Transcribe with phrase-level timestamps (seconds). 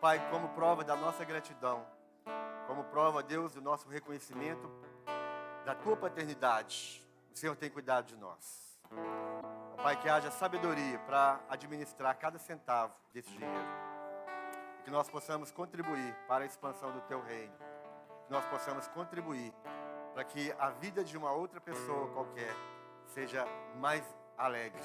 [0.00, 1.84] Pai, como prova da nossa gratidão,
[2.68, 4.70] como prova, Deus, do nosso reconhecimento
[5.64, 8.78] da tua paternidade, o Senhor tem cuidado de nós.
[9.82, 13.68] Pai, que haja sabedoria para administrar cada centavo desse dinheiro.
[14.84, 17.54] Que nós possamos contribuir para a expansão do teu reino.
[18.26, 19.52] Que nós possamos contribuir
[20.14, 22.54] para que a vida de uma outra pessoa qualquer
[23.06, 23.44] seja
[23.76, 24.04] mais
[24.36, 24.82] alegre,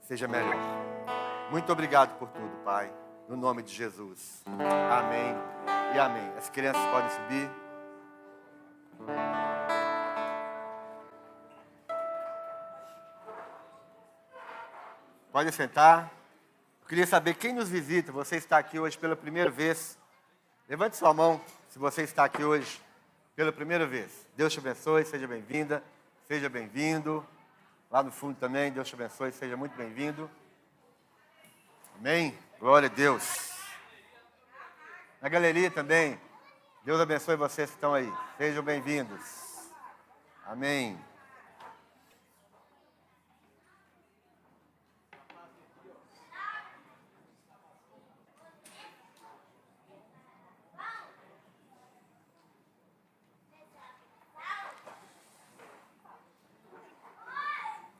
[0.00, 0.56] seja melhor.
[1.50, 2.92] Muito obrigado por tudo, Pai.
[3.28, 4.42] No nome de Jesus.
[4.46, 5.36] Amém
[5.94, 6.32] e amém.
[6.38, 7.50] As crianças podem subir.
[15.30, 16.10] Pode sentar.
[16.80, 18.10] Eu queria saber quem nos visita.
[18.12, 19.98] Você está aqui hoje pela primeira vez.
[20.66, 21.38] Levante sua mão
[21.68, 22.80] se você está aqui hoje
[23.36, 24.26] pela primeira vez.
[24.38, 25.82] Deus te abençoe, seja bem-vinda,
[26.26, 27.22] seja bem-vindo.
[27.90, 30.30] Lá no fundo também, Deus te abençoe, seja muito bem-vindo.
[31.98, 32.32] Amém?
[32.60, 33.50] Glória a Deus.
[35.20, 36.16] Na galeria também,
[36.84, 38.08] Deus abençoe vocês que estão aí.
[38.36, 39.20] Sejam bem-vindos.
[40.46, 40.96] Amém.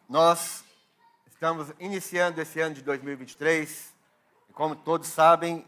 [0.09, 0.65] Nós
[1.27, 3.98] estamos iniciando esse ano de 2023 e,
[4.59, 5.65] como todos sabem,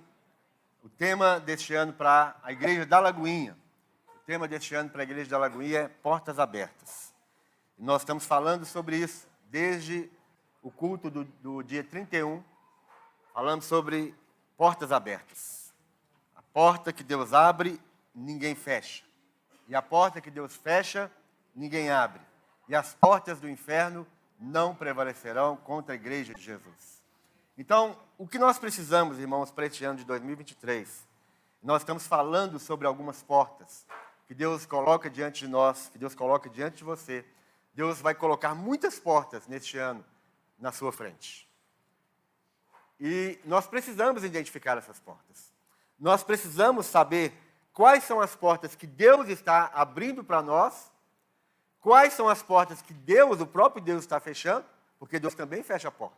[0.83, 3.57] o tema deste ano para a Igreja da Lagoinha,
[4.09, 7.15] o tema deste ano para a Igreja da Lagoinha é Portas Abertas.
[7.79, 10.11] E nós estamos falando sobre isso desde
[10.61, 12.43] o culto do, do dia 31,
[13.33, 14.13] falando sobre
[14.57, 15.73] portas abertas.
[16.35, 17.81] A porta que Deus abre,
[18.13, 19.05] ninguém fecha.
[19.69, 21.09] E a porta que Deus fecha,
[21.55, 22.23] ninguém abre.
[22.69, 24.05] E as portas do inferno,
[24.41, 27.00] não prevalecerão contra a igreja de Jesus.
[27.57, 31.07] Então, o que nós precisamos, irmãos, para este ano de 2023?
[31.63, 33.87] Nós estamos falando sobre algumas portas
[34.27, 37.25] que Deus coloca diante de nós, que Deus coloca diante de você.
[37.75, 40.05] Deus vai colocar muitas portas neste ano
[40.59, 41.49] na sua frente.
[42.99, 45.53] E nós precisamos identificar essas portas.
[45.99, 47.33] Nós precisamos saber
[47.73, 50.91] quais são as portas que Deus está abrindo para nós
[51.81, 54.65] Quais são as portas que Deus, o próprio Deus, está fechando?
[54.99, 56.17] Porque Deus também fecha a porta.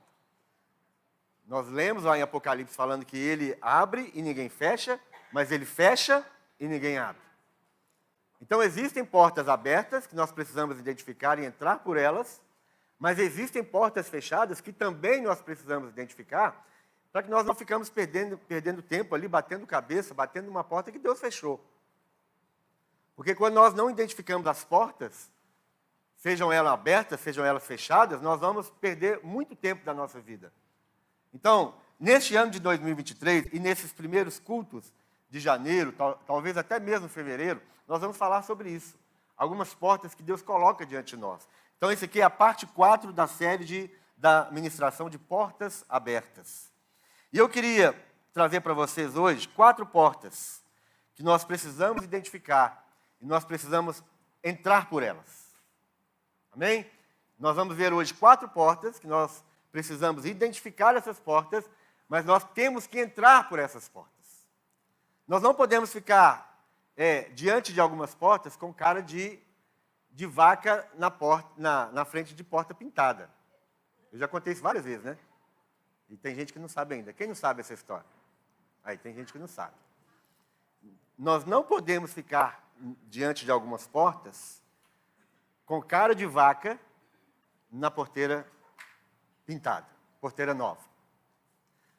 [1.53, 4.99] Nós lemos lá em Apocalipse falando que ele abre e ninguém fecha,
[5.31, 6.27] mas ele fecha
[6.59, 7.21] e ninguém abre.
[8.41, 12.41] Então existem portas abertas que nós precisamos identificar e entrar por elas,
[12.99, 16.67] mas existem portas fechadas que também nós precisamos identificar
[17.13, 20.99] para que nós não ficamos perdendo, perdendo tempo ali, batendo cabeça, batendo uma porta que
[20.99, 21.63] Deus fechou.
[23.15, 25.31] Porque quando nós não identificamos as portas,
[26.17, 30.51] sejam elas abertas, sejam elas fechadas, nós vamos perder muito tempo da nossa vida.
[31.33, 34.93] Então, neste ano de 2023 e nesses primeiros cultos
[35.31, 38.97] de janeiro, tal, talvez até mesmo fevereiro, nós vamos falar sobre isso.
[39.37, 41.49] Algumas portas que Deus coloca diante de nós.
[41.77, 46.71] Então, esse aqui é a parte 4 da série de, da ministração de portas abertas.
[47.33, 47.95] E eu queria
[48.33, 50.63] trazer para vocês hoje quatro portas
[51.15, 52.87] que nós precisamos identificar
[53.21, 54.03] e nós precisamos
[54.43, 55.53] entrar por elas.
[56.51, 56.89] Amém?
[57.39, 61.69] Nós vamos ver hoje quatro portas que nós precisamos identificar essas portas,
[62.09, 64.13] mas nós temos que entrar por essas portas.
[65.27, 66.63] Nós não podemos ficar
[66.95, 69.41] é, diante de algumas portas com cara de,
[70.11, 73.31] de vaca na, porta, na, na frente de porta pintada.
[74.13, 75.17] Eu já contei isso várias vezes, né?
[76.11, 77.15] E tem gente que não sabe ainda.
[77.15, 78.05] Quem não sabe essa história?
[78.85, 79.75] Aí tem gente que não sabe.
[81.17, 82.69] Nós não podemos ficar
[83.09, 84.61] diante de algumas portas
[85.65, 86.79] com cara de vaca
[87.71, 88.47] na porteira
[89.47, 89.87] pintada,
[90.21, 90.81] porteira nova.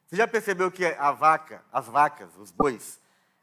[0.05, 2.99] Você já percebeu que a vaca, as vacas, os bois,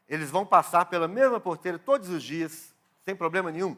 [0.07, 2.73] eles vão passar pela mesma porteira todos os dias,
[3.03, 3.75] sem problema nenhum?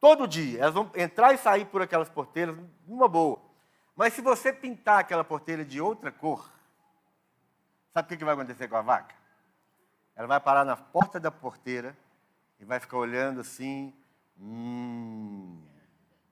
[0.00, 2.56] Todo dia, elas vão entrar e sair por aquelas porteiras
[2.86, 3.40] numa boa.
[3.96, 6.50] Mas se você pintar aquela porteira de outra cor,
[7.92, 9.14] sabe o que vai acontecer com a vaca?
[10.16, 11.96] Ela vai parar na porta da porteira
[12.60, 13.94] e vai ficar olhando assim,
[14.38, 15.62] Hum,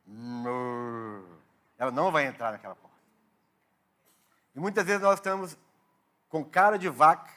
[0.08, 1.24] hum,
[1.78, 2.91] ela não vai entrar naquela porta.
[4.54, 5.56] E muitas vezes nós estamos
[6.28, 7.32] com cara de vaca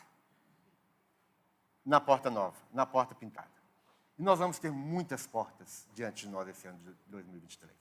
[1.85, 3.47] na porta nova, na porta pintada.
[4.17, 7.71] E nós vamos ter muitas portas diante de nós esse ano de 2023.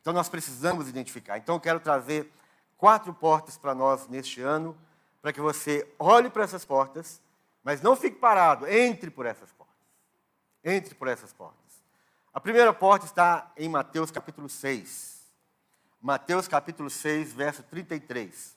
[0.00, 1.38] Então nós precisamos identificar.
[1.38, 2.30] Então eu quero trazer
[2.76, 4.76] quatro portas para nós neste ano,
[5.22, 7.22] para que você olhe para essas portas,
[7.62, 9.74] mas não fique parado, entre por essas portas.
[10.62, 11.64] Entre por essas portas.
[12.32, 15.13] A primeira porta está em Mateus capítulo 6.
[16.06, 18.54] Mateus capítulo 6, verso 33.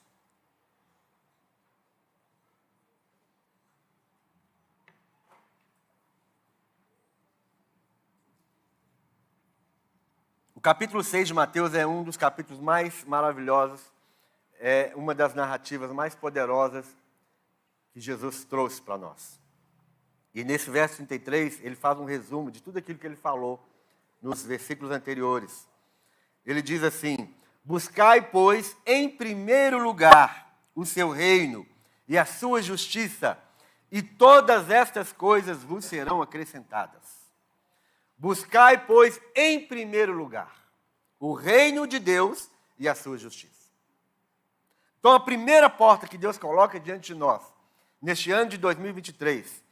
[10.54, 13.80] O capítulo 6 de Mateus é um dos capítulos mais maravilhosos,
[14.60, 16.84] é uma das narrativas mais poderosas
[17.94, 19.40] que Jesus trouxe para nós.
[20.34, 23.66] E nesse verso 33, ele faz um resumo de tudo aquilo que ele falou
[24.20, 25.66] nos versículos anteriores.
[26.44, 27.37] Ele diz assim:
[27.68, 31.66] Buscai, pois, em primeiro lugar o seu reino
[32.08, 33.38] e a sua justiça,
[33.92, 37.02] e todas estas coisas vos serão acrescentadas.
[38.16, 40.50] Buscai, pois, em primeiro lugar
[41.20, 43.68] o reino de Deus e a sua justiça.
[44.98, 47.42] Então, a primeira porta que Deus coloca diante de nós,
[48.00, 49.62] neste ano de 2023,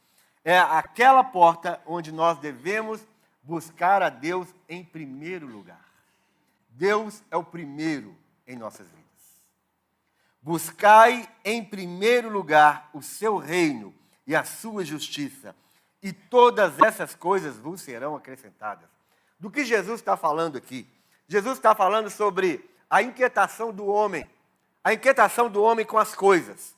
[0.45, 3.01] é aquela porta onde nós devemos
[3.41, 5.86] buscar a Deus em primeiro lugar.
[6.77, 8.15] Deus é o primeiro
[8.45, 9.03] em nossas vidas.
[10.39, 13.93] Buscai em primeiro lugar o seu reino
[14.27, 15.55] e a sua justiça,
[16.03, 18.87] e todas essas coisas vos serão acrescentadas.
[19.39, 20.87] Do que Jesus está falando aqui?
[21.27, 24.29] Jesus está falando sobre a inquietação do homem,
[24.83, 26.75] a inquietação do homem com as coisas,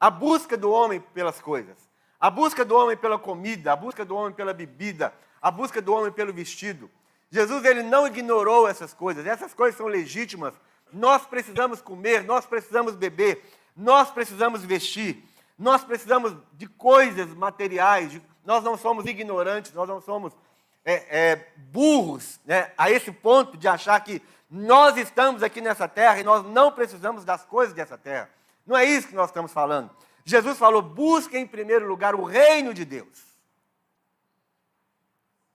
[0.00, 1.76] a busca do homem pelas coisas,
[2.18, 5.12] a busca do homem pela comida, a busca do homem pela bebida,
[5.42, 6.90] a busca do homem pelo vestido.
[7.32, 10.52] Jesus ele não ignorou essas coisas, essas coisas são legítimas.
[10.92, 13.42] Nós precisamos comer, nós precisamos beber,
[13.74, 15.24] nós precisamos vestir,
[15.58, 20.34] nós precisamos de coisas materiais, de, nós não somos ignorantes, nós não somos
[20.84, 24.20] é, é, burros né, a esse ponto de achar que
[24.50, 28.28] nós estamos aqui nessa terra e nós não precisamos das coisas dessa terra.
[28.66, 29.90] Não é isso que nós estamos falando.
[30.22, 33.32] Jesus falou: busque em primeiro lugar o reino de Deus.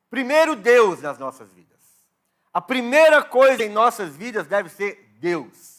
[0.09, 1.66] Primeiro Deus nas nossas vidas.
[2.53, 5.77] A primeira coisa em nossas vidas deve ser Deus.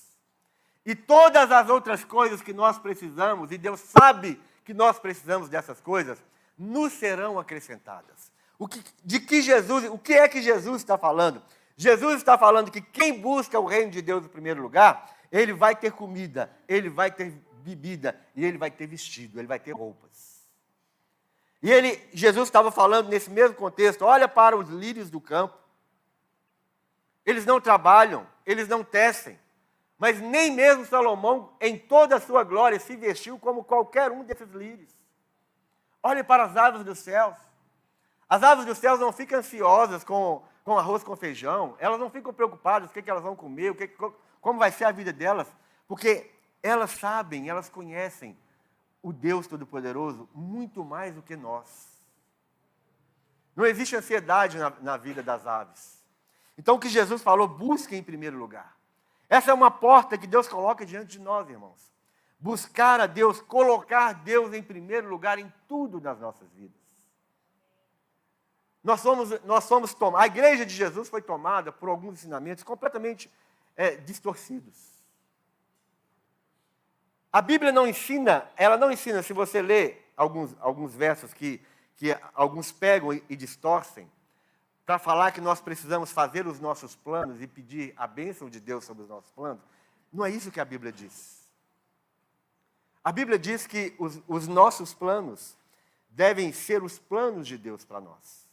[0.84, 5.80] E todas as outras coisas que nós precisamos, e Deus sabe que nós precisamos dessas
[5.80, 6.18] coisas,
[6.56, 8.32] nos serão acrescentadas.
[8.58, 11.42] O que, de que Jesus, o que é que Jesus está falando?
[11.76, 15.76] Jesus está falando que quem busca o reino de Deus em primeiro lugar, ele vai
[15.76, 17.32] ter comida, ele vai ter
[17.62, 20.38] bebida e ele vai ter vestido, ele vai ter roupas.
[21.62, 25.56] E ele, Jesus estava falando nesse mesmo contexto, olha para os lírios do campo.
[27.28, 29.38] Eles não trabalham, eles não tecem,
[29.98, 34.48] mas nem mesmo Salomão, em toda a sua glória, se vestiu como qualquer um desses
[34.48, 34.88] lírios.
[36.02, 37.36] Olhe para as aves dos céus.
[38.30, 42.32] As aves dos céus não ficam ansiosas com, com arroz com feijão, elas não ficam
[42.32, 43.88] preocupadas o que, que elas vão comer, o que,
[44.40, 45.54] como vai ser a vida delas,
[45.86, 46.30] porque
[46.62, 48.38] elas sabem, elas conhecem
[49.02, 51.88] o Deus Todo-Poderoso muito mais do que nós.
[53.54, 55.97] Não existe ansiedade na, na vida das aves.
[56.58, 58.76] Então o que Jesus falou, busque em primeiro lugar.
[59.28, 61.92] Essa é uma porta que Deus coloca diante de nós, irmãos.
[62.40, 66.76] Buscar a Deus, colocar Deus em primeiro lugar em tudo nas nossas vidas.
[68.82, 70.24] Nós somos, nós somos tomados.
[70.24, 73.30] A igreja de Jesus foi tomada por alguns ensinamentos completamente
[73.76, 74.74] é, distorcidos.
[77.32, 81.60] A Bíblia não ensina, ela não ensina, se você lê alguns, alguns versos que,
[81.96, 84.10] que alguns pegam e, e distorcem,
[84.88, 88.86] para falar que nós precisamos fazer os nossos planos e pedir a bênção de Deus
[88.86, 89.62] sobre os nossos planos,
[90.10, 91.46] não é isso que a Bíblia diz.
[93.04, 95.58] A Bíblia diz que os, os nossos planos
[96.08, 98.48] devem ser os planos de Deus para nós.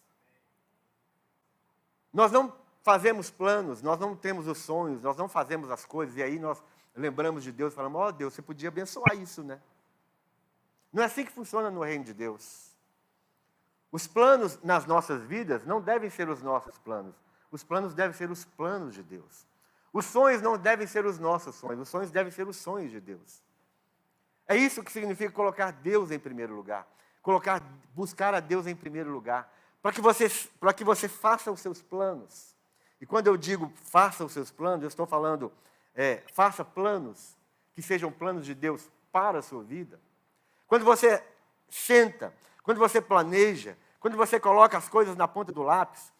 [2.11, 6.21] Nós não fazemos planos, nós não temos os sonhos, nós não fazemos as coisas, e
[6.21, 6.61] aí nós
[6.93, 9.61] lembramos de Deus e falamos: Ó oh, Deus, você podia abençoar isso, né?
[10.91, 12.74] Não é assim que funciona no reino de Deus.
[13.95, 17.15] Os planos nas nossas vidas não devem ser os nossos planos,
[17.49, 19.47] os planos devem ser os planos de Deus.
[19.93, 22.99] Os sonhos não devem ser os nossos sonhos, os sonhos devem ser os sonhos de
[22.99, 23.41] Deus.
[24.49, 26.85] É isso que significa colocar Deus em primeiro lugar,
[27.21, 29.49] colocar, buscar a Deus em primeiro lugar
[29.81, 32.53] para que você, para que você faça os seus planos.
[32.99, 35.53] E quando eu digo faça os seus planos, eu estou falando
[35.95, 37.37] é, faça planos
[37.73, 39.97] que sejam planos de Deus para a sua vida.
[40.67, 41.23] Quando você
[41.69, 46.13] senta, quando você planeja, quando você coloca as coisas na ponta do lápis,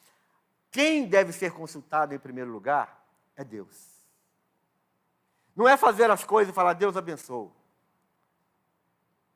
[0.72, 3.00] quem deve ser consultado em primeiro lugar
[3.36, 3.78] é Deus.
[5.56, 7.52] Não é fazer as coisas e falar, Deus abençoe.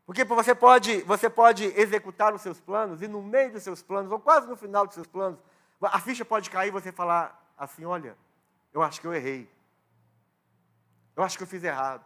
[0.03, 4.11] Porque você pode, você pode executar os seus planos e no meio dos seus planos,
[4.11, 5.39] ou quase no final dos seus planos,
[5.79, 8.17] a ficha pode cair e você falar assim: olha,
[8.73, 9.47] eu acho que eu errei.
[11.15, 12.03] Eu acho que eu fiz errado.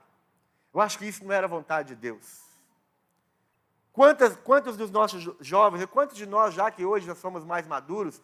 [0.74, 2.53] Eu acho que isso não era vontade de Deus.
[3.94, 8.20] Quantas, quantos dos nossos jovens, quantos de nós, já que hoje já somos mais maduros,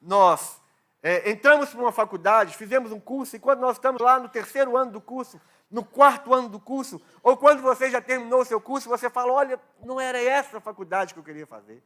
[0.00, 0.62] nós
[1.02, 4.76] é, entramos para uma faculdade, fizemos um curso, e quando nós estamos lá no terceiro
[4.76, 8.60] ano do curso, no quarto ano do curso, ou quando você já terminou o seu
[8.60, 11.82] curso, você fala: olha, não era essa a faculdade que eu queria fazer.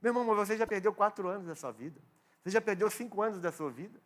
[0.00, 2.00] Meu irmão, você já perdeu quatro anos da sua vida.
[2.42, 4.00] Você já perdeu cinco anos da sua vida.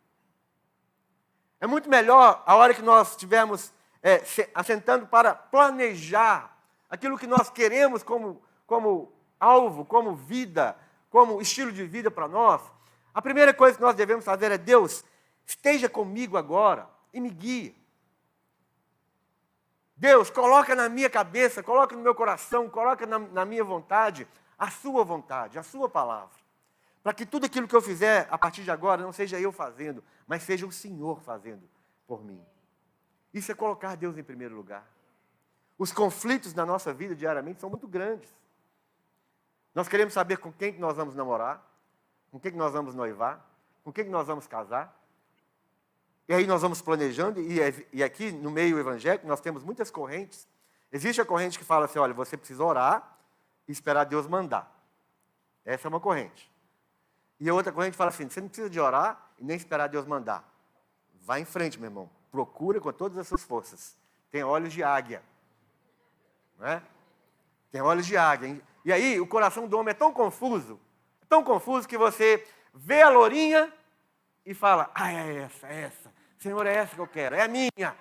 [1.59, 6.55] É muito melhor a hora que nós estivermos é, assentando para planejar
[6.89, 10.77] aquilo que nós queremos como, como alvo, como vida,
[11.09, 12.61] como estilo de vida para nós.
[13.13, 15.03] A primeira coisa que nós devemos fazer é: Deus,
[15.45, 17.75] esteja comigo agora e me guie.
[19.95, 24.27] Deus, coloca na minha cabeça, coloca no meu coração, coloca na, na minha vontade
[24.57, 26.37] a sua vontade, a sua palavra.
[27.01, 30.03] Para que tudo aquilo que eu fizer a partir de agora não seja eu fazendo,
[30.27, 31.67] mas seja o Senhor fazendo
[32.05, 32.43] por mim.
[33.33, 34.85] Isso é colocar Deus em primeiro lugar.
[35.77, 38.29] Os conflitos na nossa vida diariamente são muito grandes.
[39.75, 41.63] Nós queremos saber com quem que nós vamos namorar,
[42.31, 43.45] com quem que nós vamos noivar,
[43.83, 44.95] com quem que nós vamos casar.
[46.27, 49.91] E aí nós vamos planejando, e, é, e aqui no meio evangélico nós temos muitas
[49.91, 50.47] correntes.
[50.91, 53.17] Existe a corrente que fala assim: olha, você precisa orar
[53.67, 54.73] e esperar Deus mandar.
[55.63, 56.51] Essa é uma corrente.
[57.39, 60.05] E a outra corrente fala assim: você não precisa de orar e nem esperar Deus
[60.05, 60.43] mandar.
[61.21, 62.09] Vá em frente, meu irmão.
[62.31, 63.95] Procura com todas as suas forças.
[64.31, 65.21] Tem olhos de águia.
[66.57, 66.81] Não é?
[67.71, 68.61] Tem olhos de águia.
[68.83, 70.79] E aí o coração do homem é tão confuso,
[71.27, 73.71] tão confuso que você vê a lourinha
[74.45, 76.13] e fala: ah, é essa, é essa.
[76.37, 77.95] Senhor, é essa que eu quero, é a minha.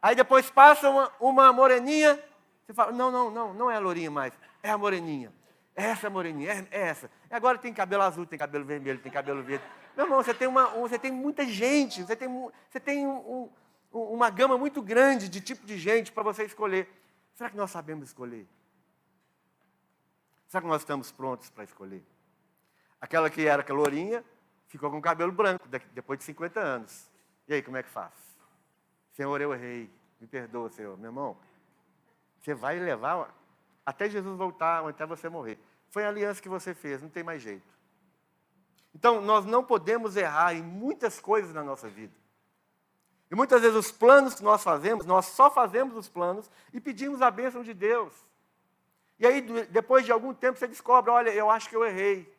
[0.00, 2.22] Aí depois passa uma, uma moreninha,
[2.64, 5.32] você fala, não, não, não, não é a lourinha mais, é a moreninha.
[5.78, 7.08] É essa moreninha, é, é essa.
[7.30, 9.64] E agora tem cabelo azul, tem cabelo vermelho, tem cabelo verde.
[9.96, 12.28] Meu irmão, você tem, uma, você tem muita gente, você tem,
[12.68, 13.48] você tem um,
[13.92, 16.88] um, uma gama muito grande de tipo de gente para você escolher.
[17.38, 18.48] Será que nós sabemos escolher?
[20.48, 22.04] Será que nós estamos prontos para escolher?
[23.00, 24.24] Aquela que era lourinha,
[24.66, 27.08] ficou com cabelo branco depois de 50 anos.
[27.46, 28.12] E aí, como é que faz?
[29.12, 29.88] Senhor, eu errei.
[30.20, 30.98] Me perdoa, Senhor.
[30.98, 31.36] Meu irmão,
[32.40, 33.32] você vai levar
[33.86, 35.60] até Jesus voltar ou até você morrer.
[35.90, 37.72] Foi a aliança que você fez, não tem mais jeito.
[38.92, 42.16] Então, nós não podemos errar em muitas coisas na nossa vida.
[43.30, 47.20] E muitas vezes os planos que nós fazemos, nós só fazemos os planos e pedimos
[47.20, 48.12] a bênção de Deus.
[49.18, 52.32] E aí, depois de algum tempo, você descobre: olha, eu acho que eu errei.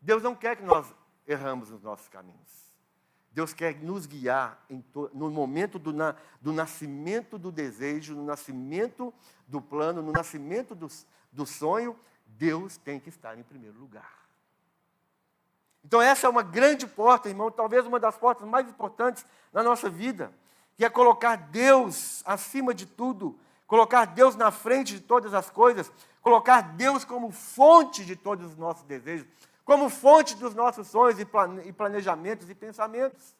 [0.00, 0.86] Deus não quer que nós
[1.26, 2.62] erramos nos nossos caminhos.
[3.30, 4.62] Deus quer nos guiar
[5.14, 9.12] no momento do, na, do, nascimento do desejo, no nascimento
[9.46, 10.86] do plano, no nascimento do,
[11.30, 11.98] do sonho.
[12.26, 14.21] Deus tem que estar em primeiro lugar.
[15.84, 19.90] Então, essa é uma grande porta, irmão, talvez uma das portas mais importantes na nossa
[19.90, 20.32] vida,
[20.76, 25.90] que é colocar Deus acima de tudo, colocar Deus na frente de todas as coisas,
[26.20, 29.26] colocar Deus como fonte de todos os nossos desejos
[29.64, 33.34] como fonte dos nossos sonhos e planejamentos e pensamentos.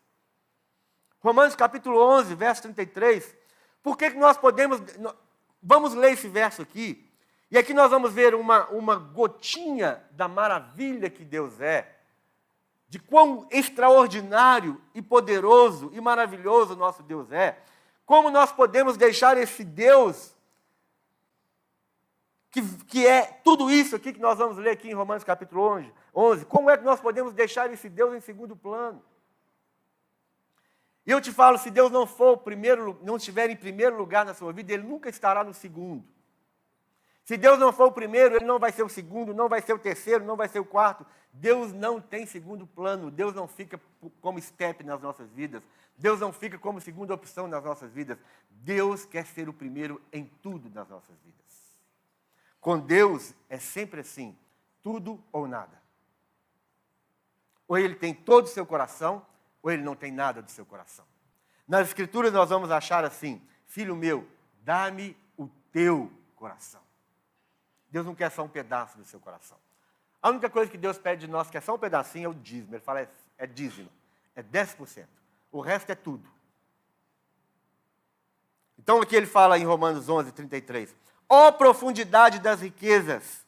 [1.21, 3.37] Romanos capítulo 11, verso 33.
[3.83, 4.81] Por que, que nós podemos.
[5.63, 7.09] Vamos ler esse verso aqui.
[7.51, 11.99] E aqui nós vamos ver uma, uma gotinha da maravilha que Deus é,
[12.93, 17.59] de quão extraordinário e poderoso e maravilhoso nosso Deus é.
[18.05, 20.37] Como nós podemos deixar esse Deus
[22.51, 25.91] que, que é tudo isso aqui que nós vamos ler aqui em Romanos capítulo 11,
[26.15, 26.45] 11.
[26.45, 29.03] Como é que nós podemos deixar esse Deus em segundo plano?
[31.07, 34.27] E eu te falo, se Deus não for o primeiro, não estiver em primeiro lugar
[34.27, 36.05] na sua vida, Ele nunca estará no segundo.
[37.25, 39.73] Se Deus não for o primeiro, Ele não vai ser o segundo, não vai ser
[39.73, 41.07] o terceiro, não vai ser o quarto.
[41.33, 43.81] Deus não tem segundo plano, Deus não fica
[44.21, 45.63] como step nas nossas vidas,
[45.97, 48.19] Deus não fica como segunda opção nas nossas vidas.
[48.51, 51.43] Deus quer ser o primeiro em tudo nas nossas vidas.
[52.61, 54.37] Com Deus é sempre assim:
[54.83, 55.81] tudo ou nada.
[57.69, 59.25] Ou ele tem todo o seu coração,
[59.63, 61.05] ou ele não tem nada do seu coração.
[61.67, 64.27] Nas Escrituras nós vamos achar assim: Filho meu,
[64.63, 66.83] dá-me o teu coração.
[67.93, 69.59] Deus não quer só um pedaço do seu coração.
[70.23, 72.35] A única coisa que Deus pede de nós, que é só um pedacinho, é o
[72.35, 72.75] dízimo.
[72.75, 73.91] Ele fala, é, é dízimo,
[74.35, 75.05] é 10%.
[75.53, 76.27] O resto é tudo.
[78.79, 80.95] Então aqui ele fala em Romanos 11, 33.
[81.29, 83.45] Ó oh, profundidade das riquezas,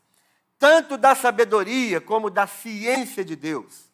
[0.58, 3.90] tanto da sabedoria como da ciência de Deus.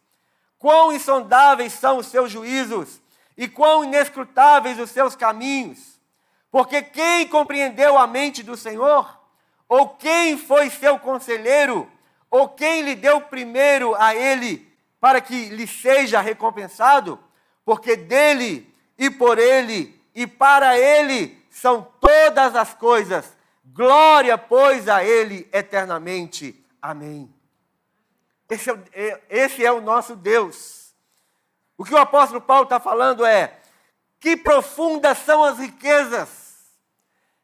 [0.59, 3.01] Quão insondáveis são os seus juízos
[3.37, 6.01] e quão inescrutáveis os seus caminhos.
[6.51, 9.20] Porque quem compreendeu a mente do Senhor?
[9.71, 11.91] Ou quem foi seu conselheiro?
[12.31, 17.19] Ou quem lhe deu primeiro a ele para que lhe seja recompensado?
[17.65, 23.41] Porque dele e por ele e para ele são todas as coisas
[23.73, 26.63] Glória, pois, a Ele eternamente.
[26.83, 27.33] Amém.
[28.49, 30.93] Esse é, é, esse é o nosso Deus.
[31.79, 33.59] O que o apóstolo Paulo está falando é:
[34.19, 36.29] que profundas são as riquezas,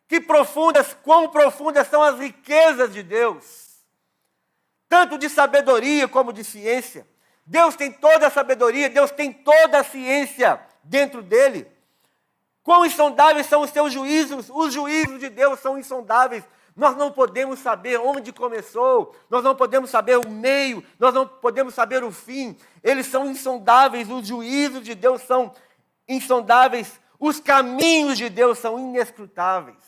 [0.09, 3.85] que profundas, quão profundas são as riquezas de Deus,
[4.89, 7.07] tanto de sabedoria como de ciência.
[7.45, 11.67] Deus tem toda a sabedoria, Deus tem toda a ciência dentro dele.
[12.63, 14.51] Quão insondáveis são os seus juízos?
[14.51, 16.43] Os juízos de Deus são insondáveis.
[16.75, 21.73] Nós não podemos saber onde começou, nós não podemos saber o meio, nós não podemos
[21.73, 22.57] saber o fim.
[22.83, 25.55] Eles são insondáveis, os juízos de Deus são
[26.07, 29.86] insondáveis, os caminhos de Deus são inescrutáveis.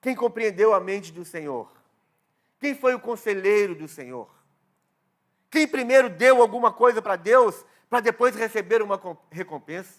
[0.00, 1.70] Quem compreendeu a mente do Senhor?
[2.58, 4.28] Quem foi o conselheiro do Senhor?
[5.50, 9.00] Quem primeiro deu alguma coisa para Deus para depois receber uma
[9.30, 9.94] recompensa?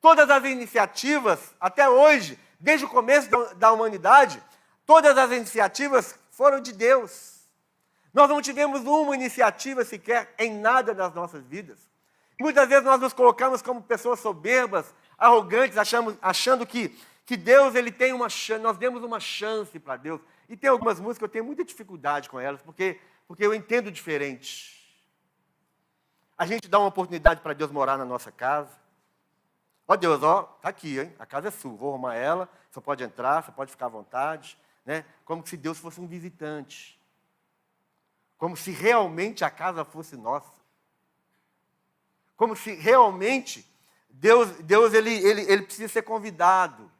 [0.00, 4.42] Todas as iniciativas, até hoje, desde o começo da humanidade,
[4.84, 7.34] todas as iniciativas foram de Deus.
[8.12, 11.78] Nós não tivemos uma iniciativa sequer em nada das nossas vidas.
[12.38, 17.90] Muitas vezes nós nos colocamos como pessoas soberbas, arrogantes, achamos, achando que, que Deus ele
[17.90, 20.20] tem uma chance, nós demos uma chance para Deus.
[20.48, 23.90] E tem algumas músicas que eu tenho muita dificuldade com elas, porque, porque eu entendo
[23.90, 24.74] diferente.
[26.36, 28.76] A gente dá uma oportunidade para Deus morar na nossa casa.
[29.86, 31.14] Ó Deus, ó, tá aqui, hein?
[31.18, 34.58] A casa é sua, vou arrumar ela, você pode entrar, você pode ficar à vontade,
[34.84, 35.04] né?
[35.24, 37.00] Como se Deus fosse um visitante.
[38.36, 40.52] Como se realmente a casa fosse nossa.
[42.36, 43.66] Como se realmente
[44.10, 46.90] Deus, Deus ele, ele, ele precisa ser convidado.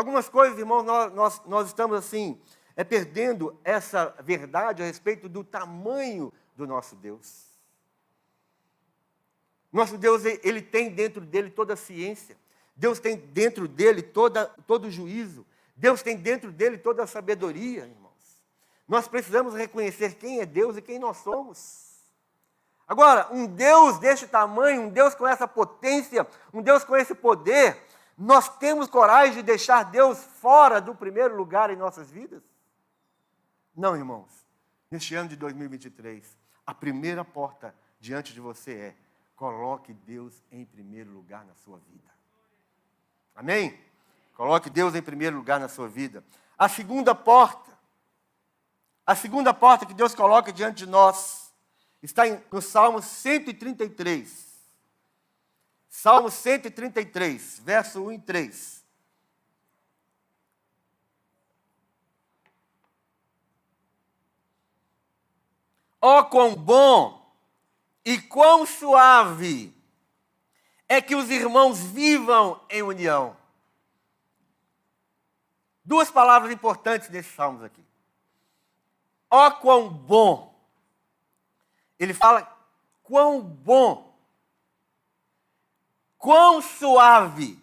[0.00, 2.40] Algumas coisas, irmãos, nós, nós, nós estamos assim,
[2.74, 7.44] é perdendo essa verdade a respeito do tamanho do nosso Deus.
[9.70, 12.34] Nosso Deus, ele tem dentro dele toda a ciência.
[12.74, 15.44] Deus tem dentro dele toda, todo o juízo.
[15.76, 18.40] Deus tem dentro dele toda a sabedoria, irmãos.
[18.88, 21.90] Nós precisamos reconhecer quem é Deus e quem nós somos.
[22.88, 27.76] Agora, um Deus deste tamanho, um Deus com essa potência, um Deus com esse poder,
[28.20, 32.42] nós temos coragem de deixar Deus fora do primeiro lugar em nossas vidas?
[33.74, 34.28] Não, irmãos.
[34.90, 38.96] Neste ano de 2023, a primeira porta diante de você é
[39.34, 42.10] Coloque Deus em primeiro lugar na sua vida.
[43.34, 43.80] Amém?
[44.34, 46.22] Coloque Deus em primeiro lugar na sua vida.
[46.58, 47.70] A segunda porta,
[49.06, 51.54] a segunda porta que Deus coloca diante de nós,
[52.02, 54.49] está no Salmo 133.
[55.90, 58.86] Salmo 133, verso 1 e 3.
[66.00, 67.36] Ó, oh, quão bom
[68.04, 69.74] e quão suave
[70.88, 73.36] é que os irmãos vivam em união.
[75.84, 77.84] Duas palavras importantes nesses salmos aqui.
[79.28, 80.54] Ó oh, quão bom.
[81.98, 82.48] Ele fala
[83.02, 84.09] quão bom,
[86.20, 87.58] quão suave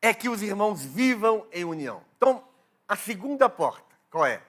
[0.00, 2.02] é que os irmãos vivam em união.
[2.16, 2.42] Então,
[2.88, 4.40] a segunda porta, qual é?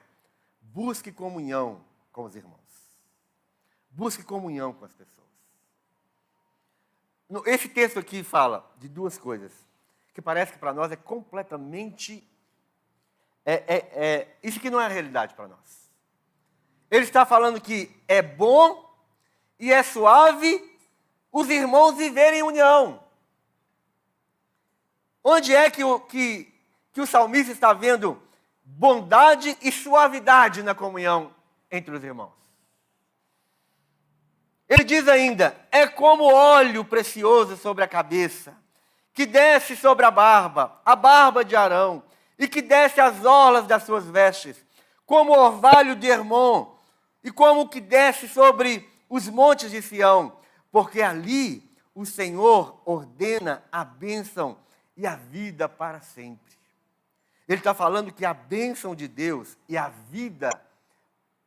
[0.62, 2.53] Busque comunhão com os irmãos.
[3.89, 5.27] Busque comunhão com as pessoas.
[7.47, 9.51] Esse texto aqui fala de duas coisas
[10.13, 12.27] que parece que para nós é completamente.
[13.43, 15.89] É, é, é, isso que não é a realidade para nós.
[16.91, 18.88] Ele está falando que é bom
[19.60, 20.72] e é suave
[21.33, 23.03] os irmãos viverem em união.
[25.23, 26.53] Onde é que o, que,
[26.93, 28.21] que o salmista está vendo
[28.63, 31.33] bondade e suavidade na comunhão
[31.71, 32.31] entre os irmãos?
[34.69, 38.55] Ele diz ainda: é como óleo precioso sobre a cabeça,
[39.11, 42.03] que desce sobre a barba, a barba de Arão,
[42.37, 44.63] e que desce as orlas das suas vestes,
[45.05, 46.75] como orvalho de Hermon,
[47.23, 50.42] e como o que desce sobre os montes de Sião,
[50.73, 54.57] porque ali o Senhor ordena a bênção
[54.97, 56.57] e a vida para sempre.
[57.47, 60.49] Ele está falando que a bênção de Deus e a vida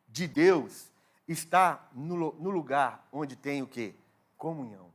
[0.06, 0.92] de Deus
[1.26, 3.96] está no, no lugar onde tem o que?
[4.38, 4.86] Comunhão.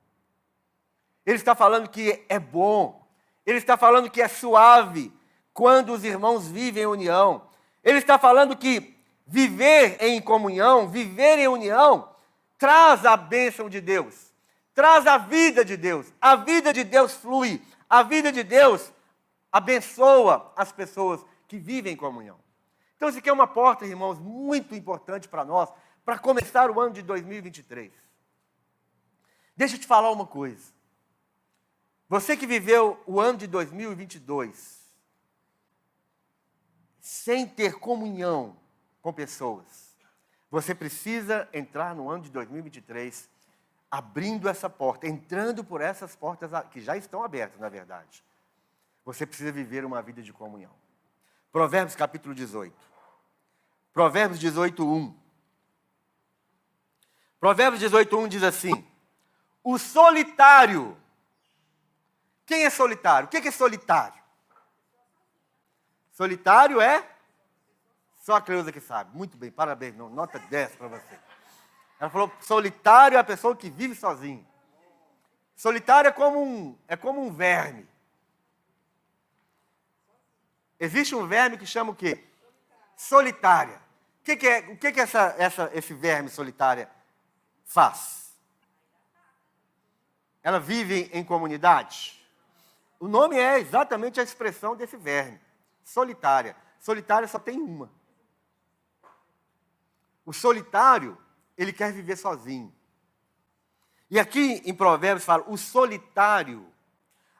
[1.25, 3.05] Ele está falando que é bom.
[3.45, 5.11] Ele está falando que é suave
[5.53, 7.49] quando os irmãos vivem em união.
[7.83, 8.95] Ele está falando que
[9.27, 12.10] viver em comunhão, viver em união,
[12.61, 14.31] traz a bênção de Deus,
[14.71, 16.13] traz a vida de Deus.
[16.21, 18.93] A vida de Deus flui, a vida de Deus
[19.51, 22.39] abençoa as pessoas que vivem em comunhão.
[22.95, 25.73] Então, isso aqui é uma porta, irmãos, muito importante para nós,
[26.05, 27.91] para começar o ano de 2023.
[29.57, 30.71] Deixa eu te falar uma coisa.
[32.07, 34.85] Você que viveu o ano de 2022
[36.99, 38.55] sem ter comunhão
[39.01, 39.80] com pessoas,
[40.51, 43.29] você precisa entrar no ano de 2023
[43.89, 48.23] abrindo essa porta, entrando por essas portas que já estão abertas, na verdade.
[49.05, 50.71] Você precisa viver uma vida de comunhão.
[51.53, 52.75] Provérbios capítulo 18.
[53.93, 55.21] Provérbios 18, 1.
[57.39, 58.85] Provérbios 18:1 diz assim:
[59.63, 60.97] O solitário.
[62.45, 63.27] Quem é solitário?
[63.27, 64.21] O que é solitário?
[66.11, 67.10] Solitário é
[68.21, 69.17] só a Cleusa que sabe.
[69.17, 69.95] Muito bem, parabéns.
[69.95, 71.19] Nota 10 para você.
[71.99, 74.47] Ela falou: solitário é a pessoa que vive sozinho.
[75.55, 77.87] Solitário é como um, é como um verme.
[80.79, 82.23] Existe um verme que chama o quê?
[82.95, 83.79] Solitária.
[84.21, 86.89] O que, que é, o que, que essa, essa, esse verme solitária
[87.65, 88.35] faz?
[90.43, 92.19] Ela vive em comunidade?
[92.99, 95.39] O nome é exatamente a expressão desse verme.
[95.83, 96.55] Solitária.
[96.79, 97.89] Solitária só tem uma.
[100.25, 101.17] O solitário,
[101.57, 102.73] ele quer viver sozinho.
[104.09, 106.65] E aqui em Provérbios fala: o solitário,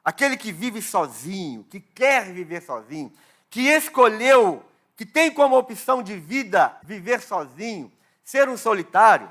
[0.04, 3.12] aquele que vive sozinho, que quer viver sozinho,
[3.50, 4.64] que escolheu,
[4.96, 7.92] que tem como opção de vida viver sozinho,
[8.24, 9.30] ser um solitário,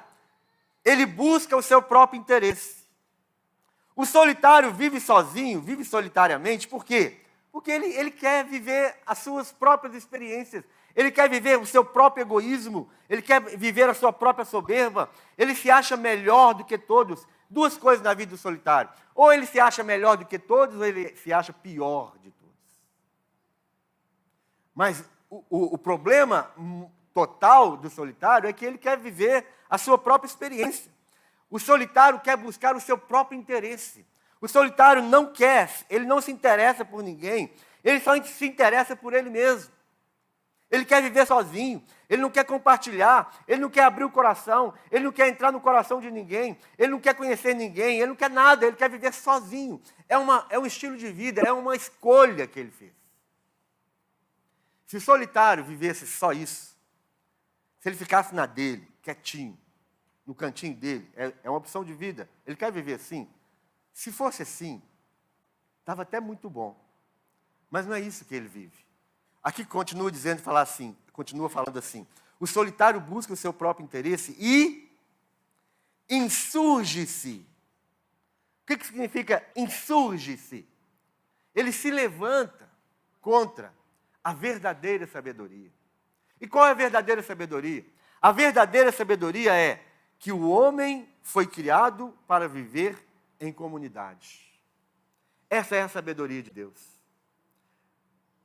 [0.86, 2.82] ele busca o seu próprio interesse.
[3.96, 7.18] O solitário vive sozinho, vive solitariamente, por quê?
[7.52, 10.64] Porque ele, ele quer viver as suas próprias experiências,
[10.96, 15.56] ele quer viver o seu próprio egoísmo, ele quer viver a sua própria soberba, ele
[15.56, 17.28] se acha melhor do que todos.
[17.50, 20.86] Duas coisas na vida do solitário: ou ele se acha melhor do que todos, ou
[20.86, 22.56] ele se acha pior de todos.
[24.74, 26.52] Mas o, o, o problema
[27.14, 30.92] total do solitário é que ele quer viver a sua própria experiência.
[31.50, 34.06] O solitário quer buscar o seu próprio interesse.
[34.40, 39.14] O solitário não quer, ele não se interessa por ninguém, ele só se interessa por
[39.14, 39.72] ele mesmo.
[40.72, 45.04] Ele quer viver sozinho, ele não quer compartilhar, ele não quer abrir o coração, ele
[45.04, 48.30] não quer entrar no coração de ninguém, ele não quer conhecer ninguém, ele não quer
[48.30, 49.82] nada, ele quer viver sozinho.
[50.08, 52.94] É, uma, é um estilo de vida, é uma escolha que ele fez.
[54.88, 56.78] Se o solitário vivesse só isso,
[57.80, 59.58] se ele ficasse na dele, quietinho,
[60.26, 63.30] no cantinho dele, é, é uma opção de vida, ele quer viver assim.
[63.94, 64.82] Se fosse assim,
[65.80, 66.80] estava até muito bom.
[67.70, 68.91] Mas não é isso que ele vive.
[69.44, 72.06] Aqui continua dizendo, falar assim, continua falando assim:
[72.40, 74.92] o solitário busca o seu próprio interesse e
[76.10, 77.46] insurge-se.
[78.64, 80.68] O que, que significa insurge-se?
[81.54, 82.70] Ele se levanta
[83.20, 83.74] contra
[84.24, 85.72] a verdadeira sabedoria.
[86.40, 87.86] E qual é a verdadeira sabedoria?
[88.22, 89.84] A verdadeira sabedoria é
[90.20, 92.98] que o homem foi criado para viver
[93.40, 94.52] em comunidade.
[95.50, 96.91] Essa é a sabedoria de Deus.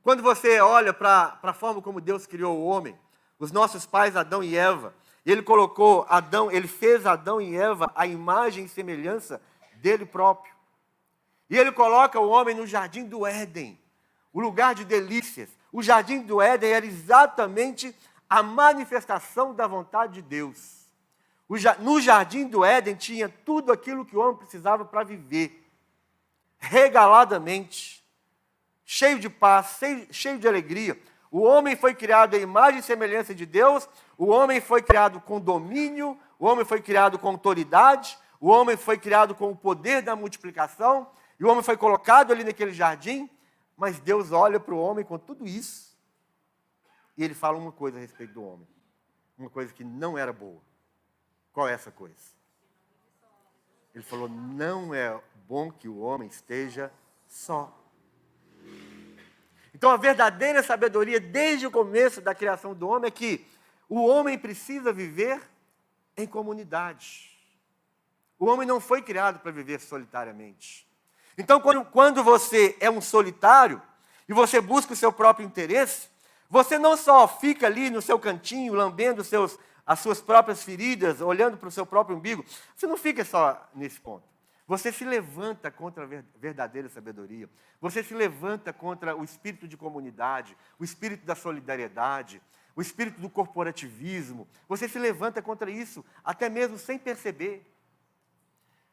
[0.07, 2.97] Quando você olha para a forma como Deus criou o homem,
[3.40, 4.95] os nossos pais Adão e Eva,
[5.27, 9.42] ele colocou Adão, ele fez Adão e Eva a imagem e semelhança
[9.83, 10.55] dele próprio.
[11.51, 13.77] E ele coloca o homem no jardim do Éden,
[14.33, 15.49] o lugar de delícias.
[15.73, 17.92] O jardim do Éden era exatamente
[18.31, 20.87] a manifestação da vontade de Deus.
[21.81, 25.69] No jardim do Éden tinha tudo aquilo que o homem precisava para viver,
[26.61, 27.95] regaladamente
[28.87, 29.81] cheio de paz,
[30.12, 30.99] cheio de alegria.
[31.31, 35.40] O homem foi criado à imagem e semelhança de Deus, o homem foi criado com
[35.40, 40.14] domínio, o homem foi criado com autoridade, o homem foi criado com o poder da
[40.14, 43.29] multiplicação, e o homem foi colocado ali naquele jardim,
[43.77, 45.99] mas Deus olha para o homem com tudo isso,
[47.18, 48.66] e ele fala uma coisa a respeito do homem,
[49.37, 50.62] uma coisa que não era boa.
[51.53, 52.37] Qual é essa coisa?
[53.94, 55.18] Ele falou: não é
[55.49, 56.92] bom que o homem esteja
[57.27, 57.75] só.
[59.76, 63.46] Então, a verdadeira sabedoria, desde o começo da criação do homem, é que
[63.90, 65.38] o homem precisa viver
[66.16, 67.30] em comunidade.
[68.38, 70.88] O homem não foi criado para viver solitariamente.
[71.36, 73.82] Então, quando, quando você é um solitário
[74.26, 76.08] e você busca o seu próprio interesse,
[76.48, 81.58] você não só fica ali no seu cantinho, lambendo seus, as suas próprias feridas, olhando
[81.58, 82.42] para o seu próprio umbigo,
[82.74, 84.36] você não fica só nesse ponto.
[84.66, 87.48] Você se levanta contra a verdadeira sabedoria.
[87.81, 92.42] Você se levanta contra o espírito de comunidade, o espírito da solidariedade,
[92.74, 94.48] o espírito do corporativismo.
[94.68, 97.64] Você se levanta contra isso, até mesmo sem perceber.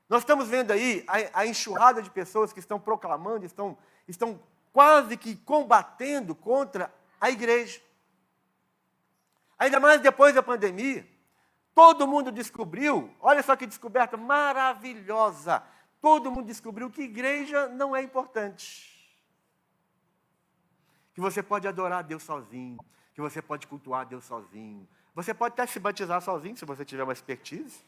[0.07, 3.75] Nós estamos vendo aí a, a enxurrada de pessoas que estão proclamando, estão,
[4.07, 4.39] estão
[4.71, 7.81] quase que combatendo contra a igreja.
[9.57, 11.07] Ainda mais depois da pandemia.
[11.75, 15.63] Todo mundo descobriu, olha só que descoberta maravilhosa.
[15.99, 18.91] Todo mundo descobriu que igreja não é importante.
[21.13, 22.77] Que você pode adorar a Deus sozinho,
[23.13, 24.87] que você pode cultuar a Deus sozinho.
[25.15, 27.83] Você pode até se batizar sozinho, se você tiver uma expertise.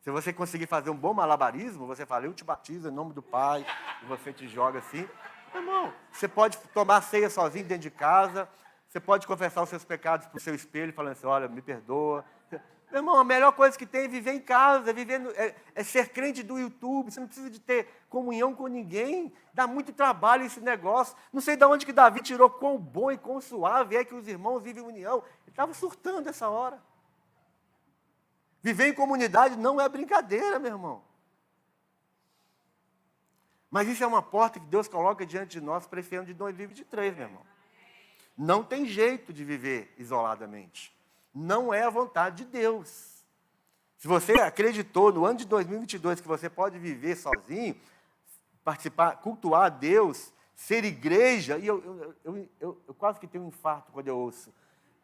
[0.00, 3.22] Se você conseguir fazer um bom malabarismo, você fala, eu te batizo em nome do
[3.22, 3.66] Pai,
[4.02, 5.08] e você te joga assim.
[5.54, 8.48] Irmão, você pode tomar ceia sozinho dentro de casa,
[8.96, 12.24] você pode confessar os seus pecados para o seu espelho, falando assim: olha, me perdoa.
[12.90, 15.54] Meu irmão, a melhor coisa que tem é viver em casa, é, viver no, é,
[15.74, 17.10] é, ser crente do YouTube.
[17.10, 19.34] Você não precisa de ter comunhão com ninguém.
[19.52, 21.14] Dá muito trabalho esse negócio.
[21.30, 24.26] Não sei de onde que Davi tirou quão bom e quão suave é que os
[24.28, 25.16] irmãos vivem em união.
[25.42, 26.80] Ele estava surtando essa hora.
[28.62, 31.02] Viver em comunidade não é brincadeira, meu irmão.
[33.70, 36.32] Mas isso é uma porta que Deus coloca diante de nós para esse ano de
[36.32, 37.55] 2023, meu irmão.
[38.36, 40.96] Não tem jeito de viver isoladamente
[41.36, 43.22] não é a vontade de Deus.
[43.98, 47.76] Se você acreditou no ano de 2022 que você pode viver sozinho,
[48.64, 53.48] participar, cultuar a Deus, ser igreja, e eu, eu, eu, eu, quase que tenho um
[53.48, 54.52] infarto quando eu ouço.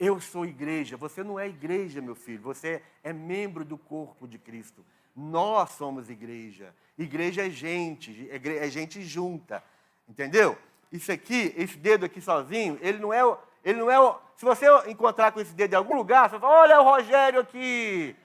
[0.00, 0.96] Eu sou igreja.
[0.96, 2.42] Você não é igreja, meu filho.
[2.42, 4.84] Você é membro do corpo de Cristo.
[5.14, 6.74] Nós somos igreja.
[6.96, 9.62] Igreja é gente, é gente junta.
[10.08, 10.56] Entendeu?
[10.92, 13.24] Isso aqui, esse dedo aqui sozinho, ele não é
[13.64, 13.98] ele não é.
[13.98, 14.16] O...
[14.36, 18.16] Se você encontrar com esse dedo em algum lugar, você fala: olha o Rogério aqui.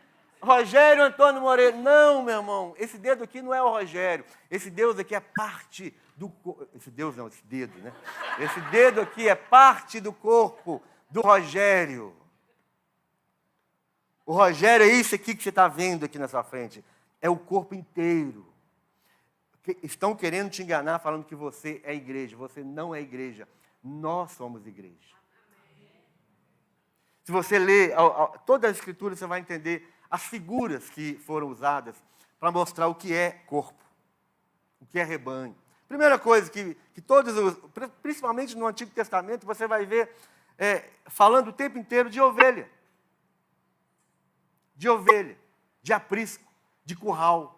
[0.42, 1.76] Rogério Antônio Moreira.
[1.76, 4.26] Não, meu irmão, esse dedo aqui não é o Rogério.
[4.50, 6.68] Esse Deus aqui é parte do corpo.
[6.76, 7.94] Esse Deus não, esse dedo, né?
[8.40, 12.16] Esse dedo aqui é parte do corpo do Rogério.
[14.26, 16.84] O Rogério é isso aqui que você está vendo aqui na sua frente.
[17.22, 18.46] É o corpo inteiro.
[19.84, 22.36] Estão querendo te enganar falando que você é igreja.
[22.38, 23.48] Você não é igreja.
[23.84, 25.16] Nós somos igreja.
[27.24, 27.94] Se você ler
[28.46, 32.02] toda a Escritura, você vai entender as figuras que foram usadas
[32.40, 33.84] para mostrar o que é corpo,
[34.80, 35.56] o que é rebanho.
[35.88, 37.58] Primeira coisa que, que todos, os,
[38.02, 40.10] principalmente no Antigo Testamento, você vai ver
[40.58, 42.70] é, falando o tempo inteiro de ovelha.
[44.76, 45.38] De ovelha,
[45.82, 46.44] de aprisco,
[46.86, 47.57] de curral.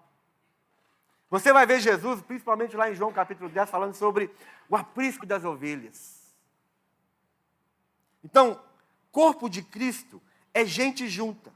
[1.30, 4.32] Você vai ver Jesus, principalmente lá em João capítulo 10, falando sobre
[4.68, 6.34] o aprisco das ovelhas.
[8.24, 8.60] Então,
[9.12, 10.22] Corpo de Cristo
[10.54, 11.52] é gente junta.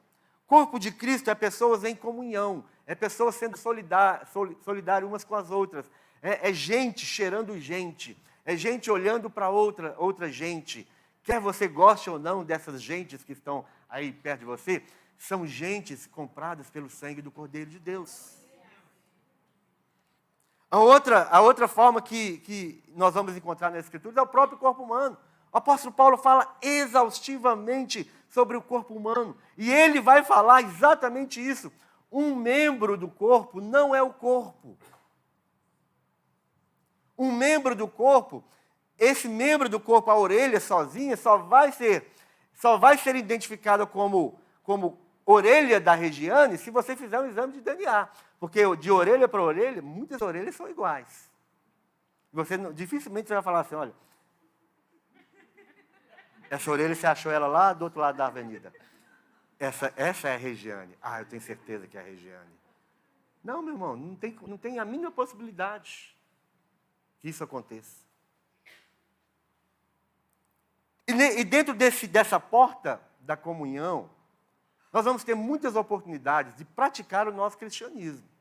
[0.46, 5.90] Corpo de Cristo é pessoas em comunhão, é pessoas sendo solidárias umas com as outras.
[6.22, 10.88] É, é gente cheirando gente, é gente olhando para outra, outra gente.
[11.24, 14.84] Quer você goste ou não dessas gentes que estão aí perto de você,
[15.18, 18.43] são gentes compradas pelo sangue do Cordeiro de Deus.
[20.74, 24.58] A outra, a outra forma que, que nós vamos encontrar nas Escrituras é o próprio
[24.58, 25.16] corpo humano.
[25.52, 29.38] O apóstolo Paulo fala exaustivamente sobre o corpo humano.
[29.56, 31.72] E ele vai falar exatamente isso.
[32.12, 34.76] Um membro do corpo não é o corpo.
[37.16, 38.44] Um membro do corpo,
[38.98, 42.12] esse membro do corpo, a orelha sozinha, só vai ser,
[42.56, 47.62] só vai ser identificado como, como orelha da Regiane se você fizer um exame de
[47.62, 48.10] DNA.
[48.44, 51.32] Porque de orelha para orelha, muitas orelhas são iguais.
[52.34, 53.94] Você dificilmente você vai falar assim, olha,
[56.50, 58.74] essa orelha, você achou ela lá do outro lado da avenida.
[59.58, 60.94] Essa, essa é a Regiane.
[61.02, 62.52] Ah, eu tenho certeza que é a Regiane.
[63.42, 66.14] Não, meu irmão, não tem, não tem a mínima possibilidade
[67.22, 68.04] que isso aconteça.
[71.08, 74.10] E, e dentro desse, dessa porta da comunhão,
[74.92, 78.33] nós vamos ter muitas oportunidades de praticar o nosso cristianismo.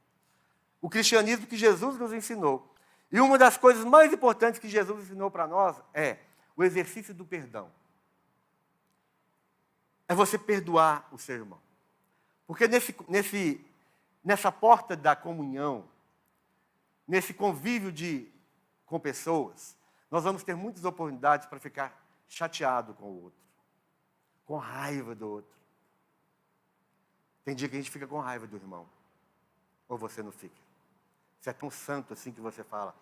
[0.83, 2.71] O cristianismo que Jesus nos ensinou.
[3.11, 6.19] E uma das coisas mais importantes que Jesus ensinou para nós é
[6.55, 7.71] o exercício do perdão
[10.13, 11.61] é você perdoar o seu irmão.
[12.47, 13.65] Porque nesse, nesse,
[14.23, 15.89] nessa porta da comunhão,
[17.09, 18.31] nesse convívio de,
[18.85, 19.75] com pessoas,
[20.11, 23.41] nós vamos ter muitas oportunidades para ficar chateado com o outro,
[24.45, 25.53] com raiva do outro.
[27.45, 28.87] Tem dia que a gente fica com raiva do irmão,
[29.89, 30.62] ou você não fica.
[31.43, 32.95] Você é tão santo assim que você fala,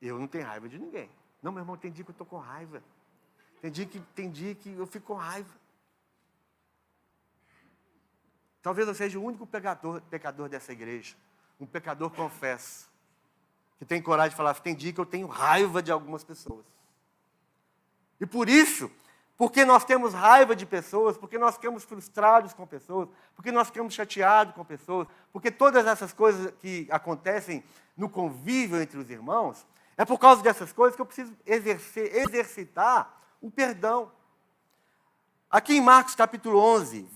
[0.00, 1.10] eu não tenho raiva de ninguém.
[1.42, 2.82] Não, meu irmão, tem dia que eu estou com raiva.
[3.60, 5.52] Tem dia, que, tem dia que eu fico com raiva.
[8.62, 11.14] Talvez eu seja o único pecador, pecador dessa igreja.
[11.60, 12.90] Um pecador confesso.
[13.78, 16.64] Que tem coragem de falar, tem dia que eu tenho raiva de algumas pessoas.
[18.18, 18.90] E por isso,
[19.36, 23.92] porque nós temos raiva de pessoas, porque nós ficamos frustrados com pessoas, porque nós ficamos
[23.92, 27.64] chateados com pessoas, porque todas essas coisas que acontecem
[27.96, 29.66] no convívio entre os irmãos,
[29.96, 34.10] é por causa dessas coisas que eu preciso exercer, exercitar o perdão.
[35.50, 37.08] Aqui em Marcos capítulo 11,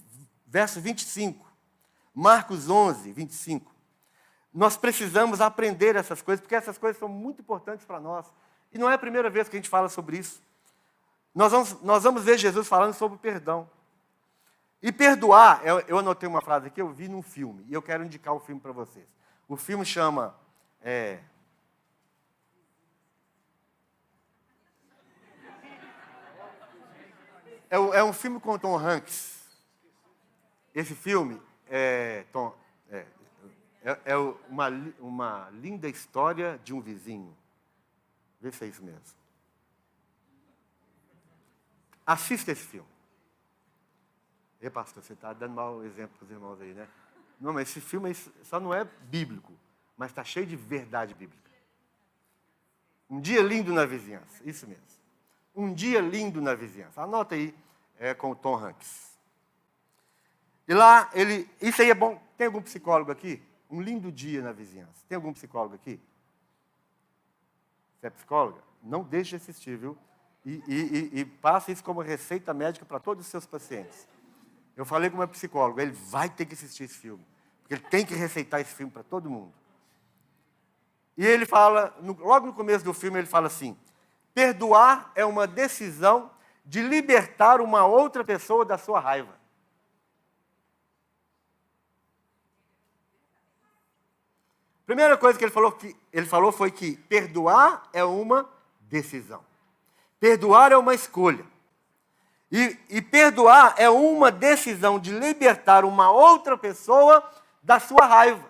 [0.46, 1.46] verso 25.
[2.14, 3.74] Marcos 11, 25.
[4.52, 8.26] Nós precisamos aprender essas coisas, porque essas coisas são muito importantes para nós.
[8.72, 10.42] E não é a primeira vez que a gente fala sobre isso.
[11.34, 13.68] Nós vamos, nós vamos ver Jesus falando sobre perdão.
[14.82, 18.04] E perdoar, eu, eu anotei uma frase aqui, eu vi num filme, e eu quero
[18.04, 19.06] indicar o filme para vocês.
[19.48, 20.34] O filme chama.
[20.80, 21.18] É,
[27.70, 29.46] é, é um filme com Tom Hanks.
[30.74, 32.56] esse filme é, Tom,
[32.90, 33.06] é,
[33.82, 34.68] é, é uma,
[35.00, 37.36] uma linda história de um vizinho.
[38.40, 39.02] Vê se é isso mesmo.
[42.06, 42.95] Assista esse filme.
[44.66, 46.88] E pastor, você está dando mau exemplo para os irmãos aí, né?
[47.40, 49.52] Não, mas esse filme só não é bíblico,
[49.96, 51.52] mas está cheio de verdade bíblica.
[53.08, 54.82] Um dia lindo na vizinhança, isso mesmo.
[55.54, 57.00] Um dia lindo na vizinhança.
[57.00, 57.54] Anota aí,
[57.96, 59.16] é com o Tom Hanks.
[60.66, 61.48] E lá, ele.
[61.62, 62.20] Isso aí é bom.
[62.36, 63.40] Tem algum psicólogo aqui?
[63.70, 65.04] Um lindo dia na vizinhança.
[65.08, 66.00] Tem algum psicólogo aqui?
[68.00, 68.60] Você é psicóloga?
[68.82, 69.96] Não deixe de assistir, viu?
[70.44, 74.08] E, e, e, e passe isso como receita médica para todos os seus pacientes.
[74.76, 77.24] Eu falei com o meu psicólogo, ele vai ter que assistir esse filme.
[77.62, 79.52] Porque ele tem que receitar esse filme para todo mundo.
[81.16, 83.76] E ele fala, no, logo no começo do filme, ele fala assim:
[84.34, 86.30] perdoar é uma decisão
[86.64, 89.34] de libertar uma outra pessoa da sua raiva.
[94.84, 98.48] Primeira coisa que ele falou, que ele falou foi que perdoar é uma
[98.82, 99.44] decisão.
[100.20, 101.44] Perdoar é uma escolha.
[102.50, 107.28] E, e, perdoar é uma decisão de libertar uma outra pessoa
[107.60, 108.48] da sua raiva.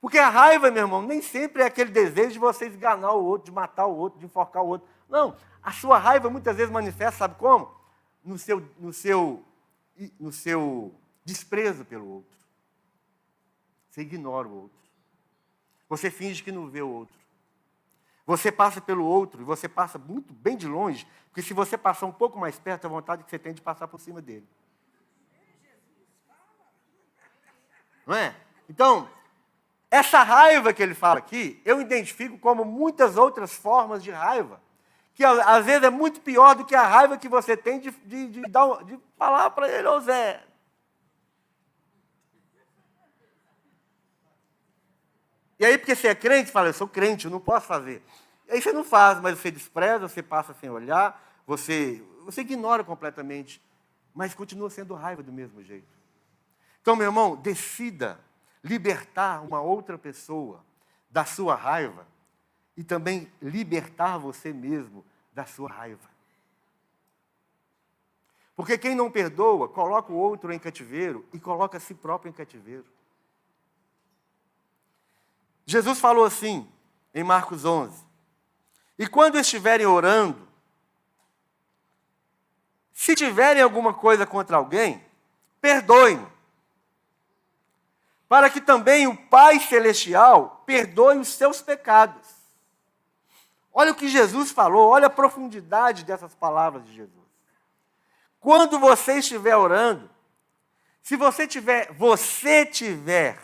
[0.00, 3.46] Porque a raiva, meu irmão, nem sempre é aquele desejo de você esganar o outro,
[3.46, 4.88] de matar o outro, de enforcar o outro.
[5.08, 7.74] Não, a sua raiva muitas vezes manifesta, sabe como?
[8.24, 9.44] No seu, no seu,
[10.18, 12.38] no seu desprezo pelo outro.
[13.90, 14.78] Você ignora o outro.
[15.88, 17.16] Você finge que não vê o outro.
[18.26, 22.06] Você passa pelo outro e você passa muito bem de longe, porque se você passar
[22.06, 24.46] um pouco mais perto, a vontade que você tem de passar por cima dele.
[28.06, 28.34] Não é?
[28.68, 29.08] Então,
[29.90, 34.60] essa raiva que ele fala aqui, eu identifico como muitas outras formas de raiva,
[35.14, 38.28] que às vezes é muito pior do que a raiva que você tem de, de,
[38.28, 40.42] de, dar, de falar para ele, ô Zé,
[45.58, 48.02] E aí, porque você é crente, fala, eu sou crente, eu não posso fazer.
[48.48, 52.82] E aí você não faz, mas você despreza, você passa sem olhar, você, você ignora
[52.82, 53.62] completamente,
[54.14, 55.94] mas continua sendo raiva do mesmo jeito.
[56.80, 58.20] Então, meu irmão, decida
[58.62, 60.64] libertar uma outra pessoa
[61.10, 62.06] da sua raiva
[62.76, 66.14] e também libertar você mesmo da sua raiva.
[68.56, 72.32] Porque quem não perdoa, coloca o outro em cativeiro e coloca a si próprio em
[72.32, 72.86] cativeiro.
[75.66, 76.70] Jesus falou assim,
[77.14, 78.04] em Marcos 11:
[78.98, 80.46] E quando estiverem orando,
[82.92, 85.04] se tiverem alguma coisa contra alguém,
[85.60, 86.24] perdoem,
[88.28, 92.26] para que também o Pai Celestial perdoe os seus pecados.
[93.72, 97.24] Olha o que Jesus falou, olha a profundidade dessas palavras de Jesus.
[98.38, 100.08] Quando você estiver orando,
[101.02, 103.38] se você tiver, você tiver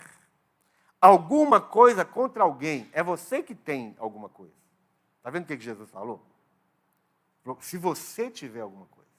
[1.01, 4.53] alguma coisa contra alguém, é você que tem alguma coisa.
[5.17, 6.23] Está vendo o que Jesus falou?
[7.59, 9.09] Se você tiver alguma coisa.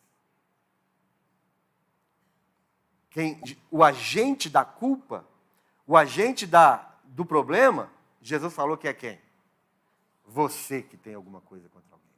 [3.10, 3.40] Quem,
[3.70, 5.26] o agente da culpa,
[5.86, 7.90] o agente da, do problema,
[8.22, 9.20] Jesus falou que é quem?
[10.24, 12.08] Você que tem alguma coisa contra alguém.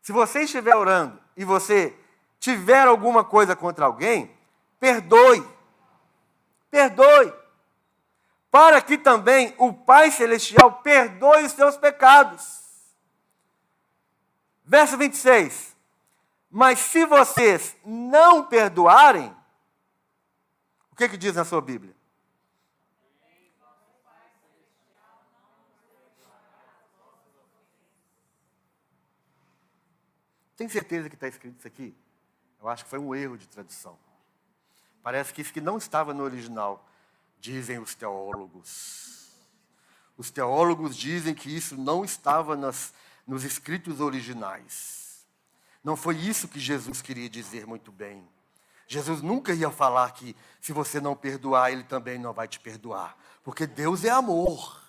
[0.00, 1.98] Se você estiver orando e você
[2.38, 4.34] tiver alguma coisa contra alguém,
[4.78, 5.46] perdoe.
[6.70, 7.41] Perdoe
[8.52, 12.60] para que também o Pai Celestial perdoe os seus pecados.
[14.62, 15.74] Verso 26.
[16.50, 19.34] Mas se vocês não perdoarem,
[20.90, 21.96] o que, que diz na sua Bíblia?
[30.58, 31.96] Tem certeza que está escrito isso aqui?
[32.60, 33.98] Eu acho que foi um erro de tradução.
[35.02, 36.86] Parece que isso que não estava no original
[37.42, 39.32] dizem os teólogos.
[40.16, 42.94] Os teólogos dizem que isso não estava nas,
[43.26, 45.26] nos escritos originais.
[45.82, 48.24] Não foi isso que Jesus queria dizer muito bem.
[48.86, 53.16] Jesus nunca ia falar que se você não perdoar, ele também não vai te perdoar.
[53.42, 54.80] Porque Deus é amor.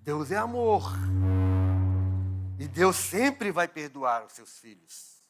[0.00, 0.90] Deus é amor.
[2.58, 5.22] E Deus sempre vai perdoar os seus filhos.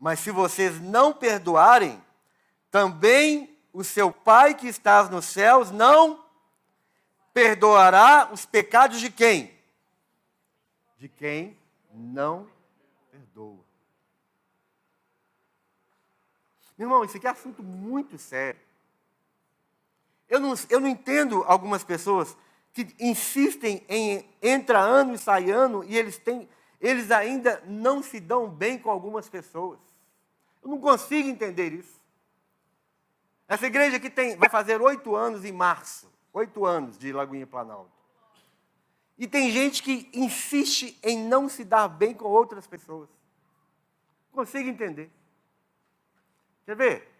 [0.00, 2.02] Mas se vocês não perdoarem,
[2.72, 6.24] também o seu Pai que estás nos céus não
[7.32, 9.52] perdoará os pecados de quem?
[10.98, 11.56] De quem
[11.92, 12.46] não
[13.10, 13.64] perdoa.
[16.76, 18.60] Meu irmão, isso aqui é assunto muito sério.
[20.28, 22.36] Eu não, eu não entendo algumas pessoas
[22.72, 26.48] que insistem em entra ano e sai ano e eles, têm,
[26.80, 29.78] eles ainda não se dão bem com algumas pessoas.
[30.62, 32.01] Eu não consigo entender isso.
[33.48, 36.10] Essa igreja aqui tem, vai fazer oito anos em março.
[36.32, 37.90] Oito anos de Lagoinha Planalto.
[39.18, 43.08] E tem gente que insiste em não se dar bem com outras pessoas.
[44.32, 45.10] Consigo entender.
[46.64, 47.12] Quer ver?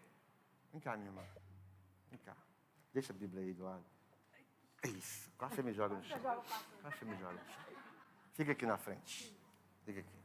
[0.72, 1.22] Vem cá, minha irmã.
[2.10, 2.34] Vem cá.
[2.94, 3.84] Deixa a Bíblia aí do lado.
[4.82, 5.30] É isso.
[5.36, 6.18] Quase você me joga no chão.
[6.20, 7.62] Quase você me joga no chão.
[8.34, 9.36] Fica aqui na frente.
[9.84, 10.18] Fica aqui.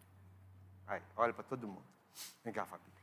[0.87, 1.85] Aí, olha para todo mundo.
[2.43, 2.96] Vem cá, Fabi.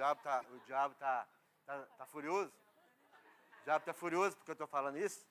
[0.00, 1.26] Diabo tá, o diabo tá,
[1.66, 2.50] tá, tá furioso?
[3.60, 5.26] O diabo tá furioso porque eu estou falando isso?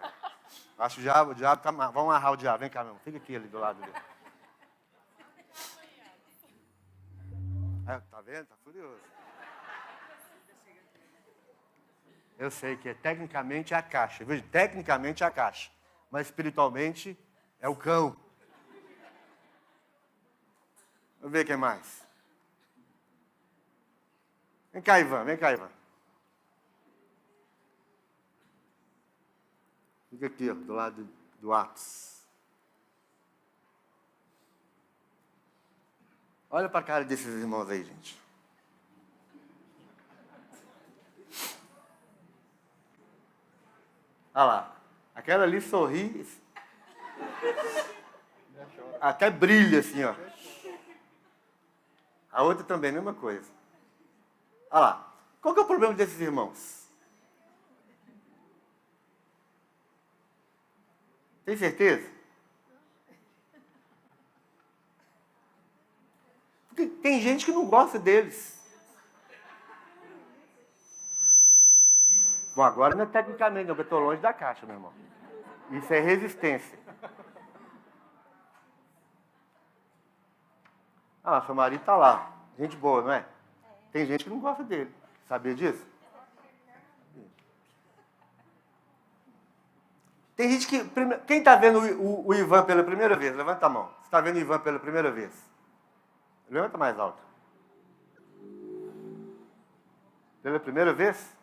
[0.00, 0.84] É.
[0.84, 1.72] Acho que o diabo, o diabo tá.
[1.72, 2.60] Vamos amarrar o diabo.
[2.60, 3.02] Vem cá, meu irmão.
[3.02, 3.92] Fica aqui ali do lado dele.
[7.88, 8.46] É, tá vendo?
[8.46, 9.02] Tá furioso.
[12.38, 14.24] Eu sei que é, tecnicamente é a caixa.
[14.24, 15.72] Veja, tecnicamente é a caixa.
[16.08, 17.18] Mas espiritualmente
[17.58, 18.16] é o cão.
[21.18, 22.07] Vamos ver quem mais.
[24.72, 25.24] Vem cá, Ivan.
[25.24, 25.70] Vem cá, Ivan.
[30.10, 31.08] Fica aqui, do lado
[31.40, 32.18] do Atos.
[36.50, 38.20] Olha para a cara desses irmãos aí, gente.
[44.34, 44.76] Olha lá.
[45.14, 46.26] Aquela ali sorri.
[49.00, 50.14] Até brilha assim, ó.
[52.32, 53.57] A outra também, mesma coisa.
[54.70, 55.14] Olha lá.
[55.40, 56.88] Qual que é o problema desses irmãos?
[61.44, 62.18] Tem certeza?
[67.02, 68.56] tem gente que não gosta deles.
[72.54, 74.92] Bom, agora não é tecnicamente, eu estou longe da caixa, meu irmão.
[75.70, 76.78] Isso é resistência.
[81.22, 82.32] Ah, seu marido está lá.
[82.58, 83.24] Gente boa, não é?
[83.98, 84.94] Tem gente que não gosta dele.
[85.28, 85.84] Sabia disso?
[90.36, 90.84] Tem gente que.
[91.26, 93.34] Quem está vendo o, o, o Ivan pela primeira vez?
[93.34, 93.86] Levanta a mão.
[93.98, 95.32] Você está vendo o Ivan pela primeira vez?
[96.48, 97.20] Levanta mais alto.
[100.44, 101.36] Pela primeira vez?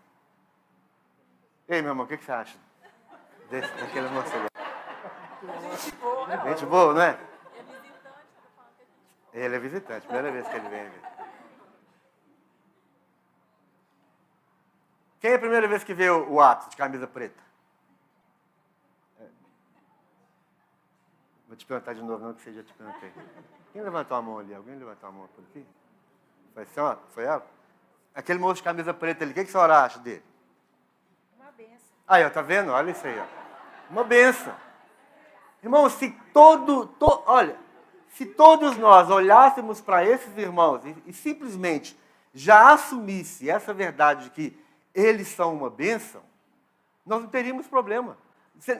[1.68, 2.58] Ei, meu irmão, o que, que você acha?
[3.50, 4.48] Desse, daquele moço ali.
[5.62, 6.38] Gente boa.
[6.46, 7.20] Gente boa, não é?
[9.34, 11.15] Ele é visitante, primeira vez que ele vem aqui.
[15.26, 17.42] Quem é a primeira vez que vê o, o ato de camisa preta?
[21.48, 23.12] Vou te perguntar de novo, não que você já te perguntei.
[23.74, 24.54] Quem levantou a mão ali?
[24.54, 25.66] Alguém levantou a mão por aqui?
[26.54, 27.00] Foi senhora?
[27.10, 27.44] Foi ela?
[28.14, 30.22] Aquele moço de camisa preta ali, o que, que a senhora acha dele?
[31.40, 31.80] Uma benção.
[32.08, 32.72] Aí, ó, tá vendo?
[32.72, 33.26] Olha isso aí, ó.
[33.90, 34.56] Uma benção.
[35.64, 37.58] Irmão, se todo, to, olha,
[38.10, 42.00] se todos nós olhássemos para esses irmãos e, e, simplesmente
[42.32, 44.65] já assumisse essa verdade de que
[44.96, 46.24] eles são uma bênção,
[47.06, 48.18] nós não teríamos problema.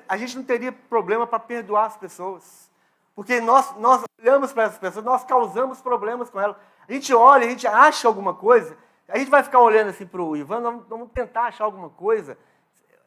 [0.08, 2.72] A gente não teria problema para perdoar as pessoas.
[3.14, 6.56] Porque nós, nós olhamos para essas pessoas, nós causamos problemas com elas.
[6.88, 10.22] A gente olha, a gente acha alguma coisa, a gente vai ficar olhando assim para
[10.22, 12.38] o Ivan, vamos, vamos, tentar achar alguma coisa.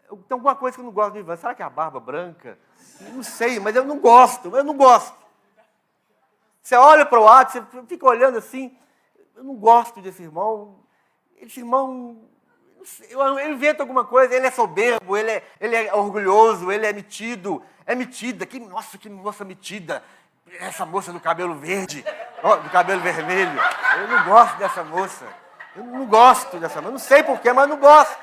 [0.09, 1.37] Tem alguma coisa que eu não gosto do Ivan.
[1.37, 2.59] Será que é a barba branca?
[3.13, 5.17] Não sei, mas eu não gosto, eu não gosto.
[6.63, 8.77] Você olha para o ato, você fica olhando assim,
[9.35, 10.77] eu não gosto desse irmão.
[11.37, 12.29] Esse irmão,
[13.41, 17.63] ele inventa alguma coisa, ele é soberbo, ele é, ele é orgulhoso, ele é metido,
[17.87, 18.47] é metida.
[18.47, 20.03] Que, nossa, que moça metida.
[20.61, 22.03] Essa moça do cabelo verde,
[22.63, 23.61] do cabelo vermelho.
[24.01, 25.27] Eu não gosto dessa moça.
[25.77, 26.93] Eu não gosto dessa moça.
[26.93, 28.17] Não sei porquê, mas não gosto.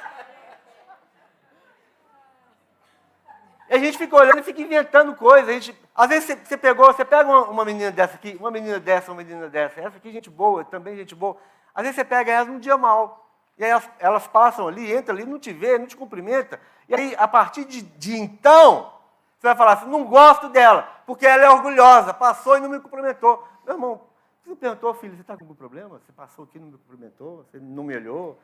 [3.70, 5.50] E a gente fica olhando e fica inventando coisas.
[5.50, 8.80] A gente, às vezes você, pegou, você pega uma, uma, menina dessa aqui, uma menina
[8.80, 11.38] dessa, uma menina dessa, essa aqui, gente boa, também gente boa.
[11.74, 13.25] Às vezes você pega elas num dia mal.
[13.58, 16.60] E aí elas, elas passam ali, entram ali, não te vê, não te cumprimenta.
[16.90, 18.92] E aí, a partir de, de então,
[19.38, 22.80] você vai falar assim, não gosto dela, porque ela é orgulhosa, passou e não me
[22.80, 23.48] cumprimentou.
[23.66, 24.02] Meu irmão,
[24.44, 26.00] você perguntou, filho, você está com algum problema?
[26.00, 27.44] Você passou aqui e não me cumprimentou?
[27.44, 28.40] Você não me olhou?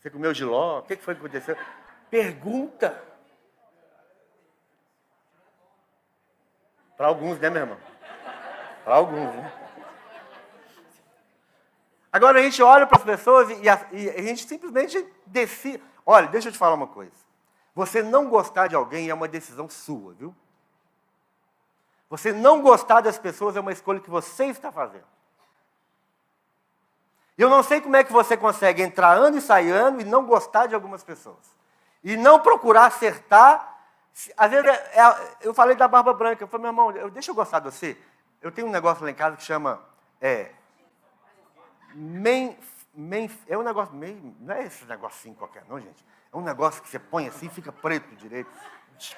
[0.00, 0.80] Você comeu giló?
[0.80, 1.56] O que foi que aconteceu?
[2.10, 3.02] Pergunta.
[6.96, 7.78] Para alguns, né, meu irmão?
[8.84, 9.65] Para alguns, né?
[12.16, 15.82] Agora a gente olha para as pessoas e a, e a gente simplesmente decide.
[16.06, 17.12] Olha, deixa eu te falar uma coisa.
[17.74, 20.34] Você não gostar de alguém é uma decisão sua, viu?
[22.08, 25.04] Você não gostar das pessoas é uma escolha que você está fazendo.
[27.36, 30.24] Eu não sei como é que você consegue entrar ano e sair ano e não
[30.24, 31.54] gostar de algumas pessoas.
[32.02, 33.76] E não procurar acertar
[34.38, 36.42] Às vezes, é, é, eu falei da barba branca.
[36.42, 37.94] Eu falei, meu irmão, deixa eu gostar de você.
[38.40, 39.84] Eu tenho um negócio lá em casa que chama.
[40.18, 40.55] É,
[41.96, 42.56] men,
[42.94, 44.34] men, é um negócio meio.
[44.40, 46.04] Não é esse negocinho qualquer, não, gente.
[46.32, 48.50] É um negócio que você põe assim fica preto direito.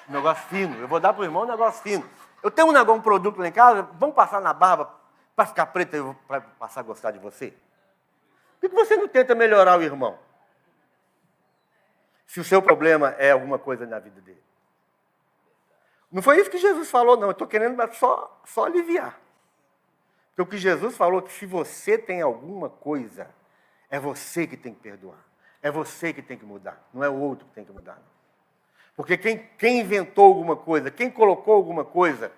[0.07, 0.75] Um negócio fino.
[0.79, 2.07] Eu vou dar para o irmão um negócio fino.
[2.41, 4.93] Eu tenho um, negócio, um produto lá em casa, vamos passar na barba
[5.35, 7.53] para ficar preto e para passar a gostar de você?
[8.59, 10.17] Por que você não tenta melhorar o irmão?
[12.27, 14.43] Se o seu problema é alguma coisa na vida dele.
[16.11, 17.27] Não foi isso que Jesus falou, não.
[17.27, 19.19] Eu estou querendo só, só aliviar.
[20.29, 23.29] Porque o que Jesus falou é que se você tem alguma coisa,
[23.89, 25.23] é você que tem que perdoar.
[25.61, 26.87] É você que tem que mudar.
[26.93, 28.01] Não é o outro que tem que mudar.
[28.95, 32.31] Porque quem, quem inventou alguma coisa, quem colocou alguma coisa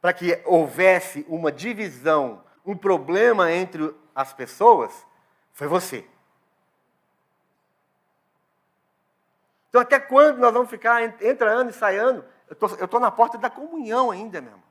[0.00, 5.06] para que houvesse uma divisão, um problema entre as pessoas,
[5.52, 6.04] foi você.
[9.68, 12.22] Então, até quando nós vamos ficar, entra ano e sai ano?
[12.48, 14.61] Eu estou na porta da comunhão ainda, meu irmão.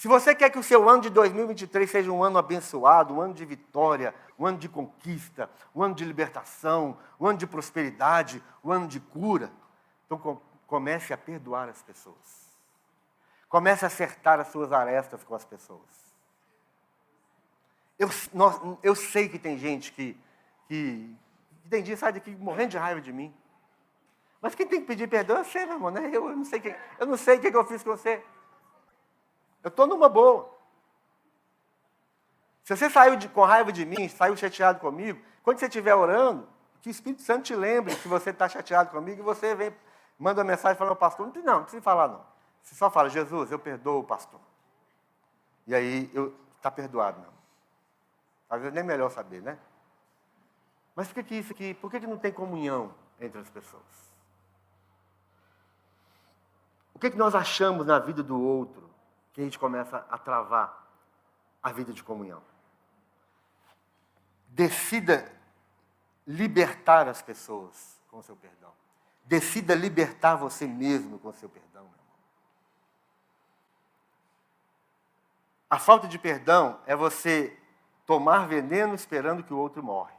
[0.00, 3.34] Se você quer que o seu ano de 2023 seja um ano abençoado, um ano
[3.34, 8.72] de vitória, um ano de conquista, um ano de libertação, um ano de prosperidade, um
[8.72, 9.52] ano de cura,
[10.06, 12.48] então comece a perdoar as pessoas.
[13.46, 16.16] Comece a acertar as suas arestas com as pessoas.
[17.98, 20.18] Eu, nós, eu sei que tem gente que,
[20.66, 21.14] que,
[21.62, 23.34] que tem dia sai daqui morrendo de raiva de mim.
[24.40, 26.06] Mas quem tem que pedir perdão é você, meu irmão, né?
[26.06, 28.24] Eu, eu não sei o que, eu não sei o que eu fiz com você.
[29.62, 30.50] Eu estou numa boa.
[32.64, 36.48] Se você saiu de, com raiva de mim, saiu chateado comigo, quando você estiver orando,
[36.80, 39.74] que o Espírito Santo te lembre que você está chateado comigo e você vem,
[40.18, 42.24] manda uma mensagem falando, pastor, não, não, não precisa falar não.
[42.62, 44.40] Você só fala, Jesus, eu perdoo o pastor.
[45.66, 46.10] E aí,
[46.56, 47.32] está perdoado, não.
[48.48, 49.58] Às vezes nem é melhor saber, né?
[50.94, 53.82] Mas por que, que isso aqui, por que, que não tem comunhão entre as pessoas?
[56.94, 58.89] O que, que nós achamos na vida do outro
[59.32, 60.86] que a gente começa a travar
[61.62, 62.42] a vida de comunhão.
[64.48, 65.30] Decida
[66.26, 68.72] libertar as pessoas com o seu perdão.
[69.24, 71.82] Decida libertar você mesmo com o seu perdão.
[71.82, 72.14] Meu irmão.
[75.68, 77.56] A falta de perdão é você
[78.04, 80.14] tomar veneno esperando que o outro morre.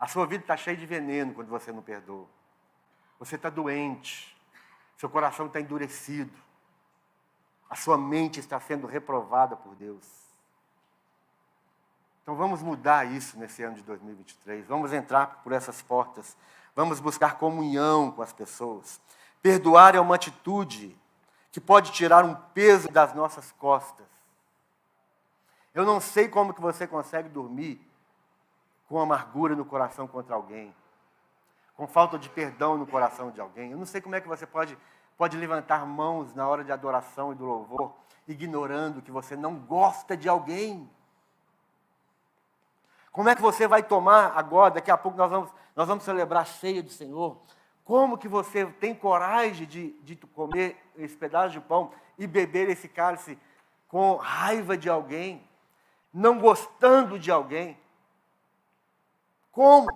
[0.00, 2.26] A sua vida está cheia de veneno quando você não perdoa.
[3.20, 4.36] Você está doente.
[4.96, 6.36] Seu coração está endurecido.
[7.72, 10.06] A sua mente está sendo reprovada por Deus.
[12.22, 14.66] Então vamos mudar isso nesse ano de 2023.
[14.66, 16.36] Vamos entrar por essas portas.
[16.76, 19.00] Vamos buscar comunhão com as pessoas.
[19.40, 20.94] Perdoar é uma atitude
[21.50, 24.06] que pode tirar um peso das nossas costas.
[25.74, 27.80] Eu não sei como que você consegue dormir
[28.86, 30.76] com amargura no coração contra alguém,
[31.74, 33.70] com falta de perdão no coração de alguém.
[33.70, 34.76] Eu não sei como é que você pode
[35.22, 37.94] pode levantar mãos na hora de adoração e do louvor,
[38.26, 40.90] ignorando que você não gosta de alguém.
[43.12, 46.42] Como é que você vai tomar agora, daqui a pouco nós vamos, nós vamos celebrar
[46.42, 47.40] a ceia do Senhor?
[47.84, 52.88] Como que você tem coragem de, de comer esse pedaço de pão e beber esse
[52.88, 53.38] cálice
[53.86, 55.48] com raiva de alguém,
[56.12, 57.78] não gostando de alguém?
[59.52, 59.86] Como?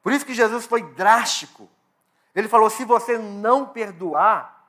[0.00, 1.68] Por isso que Jesus foi drástico.
[2.36, 4.68] Ele falou: se você não perdoar,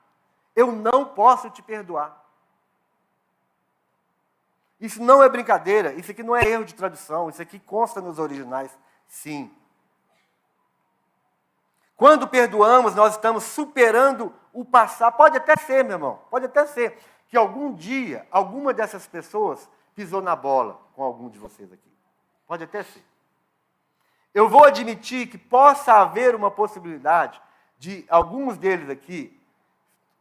[0.56, 2.26] eu não posso te perdoar.
[4.80, 8.20] Isso não é brincadeira, isso aqui não é erro de tradução, isso aqui consta nos
[8.20, 8.72] originais,
[9.08, 9.54] sim.
[11.98, 15.18] Quando perdoamos, nós estamos superando o passado.
[15.18, 16.98] Pode até ser, meu irmão, pode até ser
[17.28, 21.92] que algum dia alguma dessas pessoas pisou na bola com algum de vocês aqui.
[22.46, 23.04] Pode até ser.
[24.32, 27.42] Eu vou admitir que possa haver uma possibilidade
[27.78, 29.40] de alguns deles aqui,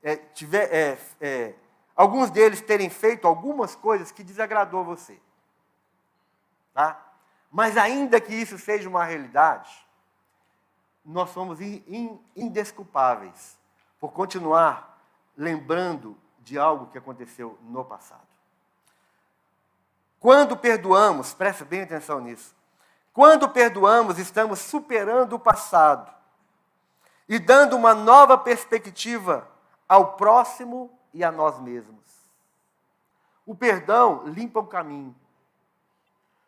[0.03, 1.55] é, tiver, é, é,
[1.95, 5.19] alguns deles terem feito algumas coisas que desagradou você.
[6.75, 7.03] Tá?
[7.51, 9.71] Mas ainda que isso seja uma realidade,
[11.05, 11.59] nós somos
[12.35, 13.59] indesculpáveis
[13.99, 15.01] por continuar
[15.37, 18.27] lembrando de algo que aconteceu no passado.
[20.19, 22.55] Quando perdoamos, preste bem atenção nisso.
[23.13, 26.16] Quando perdoamos, estamos superando o passado
[27.29, 29.49] e dando uma nova perspectiva
[29.89, 32.05] ao próximo e a nós mesmos.
[33.45, 35.15] O perdão limpa o caminho.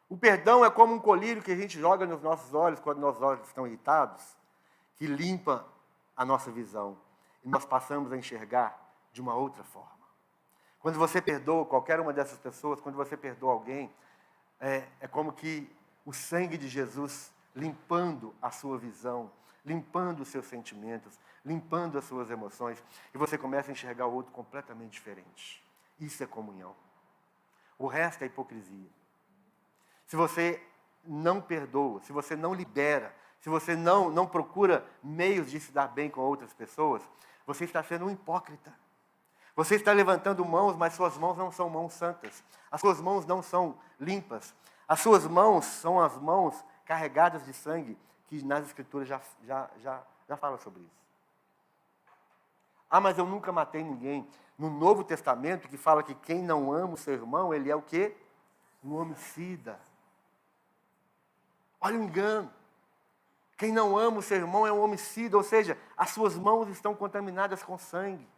[0.09, 3.23] O perdão é como um colírio que a gente joga nos nossos olhos quando nossos
[3.23, 4.37] olhos estão irritados,
[4.97, 5.65] que limpa
[6.17, 6.97] a nossa visão.
[7.45, 8.77] E nós passamos a enxergar
[9.13, 9.99] de uma outra forma.
[10.81, 13.93] Quando você perdoa qualquer uma dessas pessoas, quando você perdoa alguém,
[14.61, 15.71] é, é como que
[16.05, 19.31] o sangue de Jesus limpando a sua visão,
[19.65, 22.83] limpando os seus sentimentos, limpando as suas emoções,
[23.15, 25.63] e você começa a enxergar o outro completamente diferente.
[25.99, 26.75] Isso é comunhão.
[27.79, 28.89] O resto é hipocrisia.
[30.07, 30.63] Se você
[31.05, 35.89] não perdoa, se você não libera, se você não, não procura meios de se dar
[35.89, 37.03] bem com outras pessoas,
[37.47, 38.75] você está sendo um hipócrita.
[39.55, 42.45] Você está levantando mãos, mas suas mãos não são mãos santas.
[42.71, 44.55] As suas mãos não são limpas.
[44.87, 47.99] As suas mãos são as mãos carregadas de sangue,
[48.29, 50.99] que nas Escrituras já, já, já, já fala sobre isso.
[52.91, 54.27] Ah, mas eu nunca matei ninguém.
[54.57, 57.83] No Novo Testamento, que fala que quem não ama o seu irmão, ele é o
[57.83, 58.17] quê?
[58.85, 59.81] Um homicida.
[61.81, 62.53] Olha o engano.
[63.57, 66.95] Quem não ama o seu irmão é um homicida, ou seja, as suas mãos estão
[66.95, 68.29] contaminadas com sangue.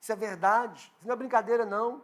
[0.00, 2.02] Isso é verdade, isso não é brincadeira, não.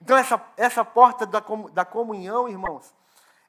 [0.00, 2.94] Então, essa, essa porta da, da comunhão, irmãos,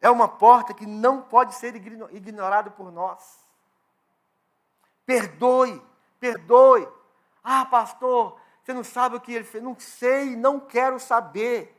[0.01, 3.39] é uma porta que não pode ser ignorada por nós.
[5.05, 5.81] Perdoe,
[6.19, 6.87] perdoe.
[7.43, 9.63] Ah, pastor, você não sabe o que ele fez.
[9.63, 11.73] Não sei, não quero saber.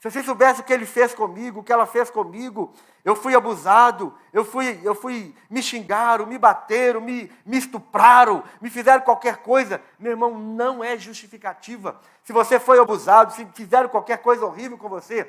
[0.00, 2.72] Se você soubesse o que ele fez comigo, o que ela fez comigo,
[3.04, 8.70] eu fui abusado, eu fui, eu fui, me xingaram, me bateram, me, me estupraram, me
[8.70, 9.82] fizeram qualquer coisa.
[9.98, 12.00] Meu irmão, não é justificativa.
[12.22, 15.28] Se você foi abusado, se fizeram qualquer coisa horrível com você,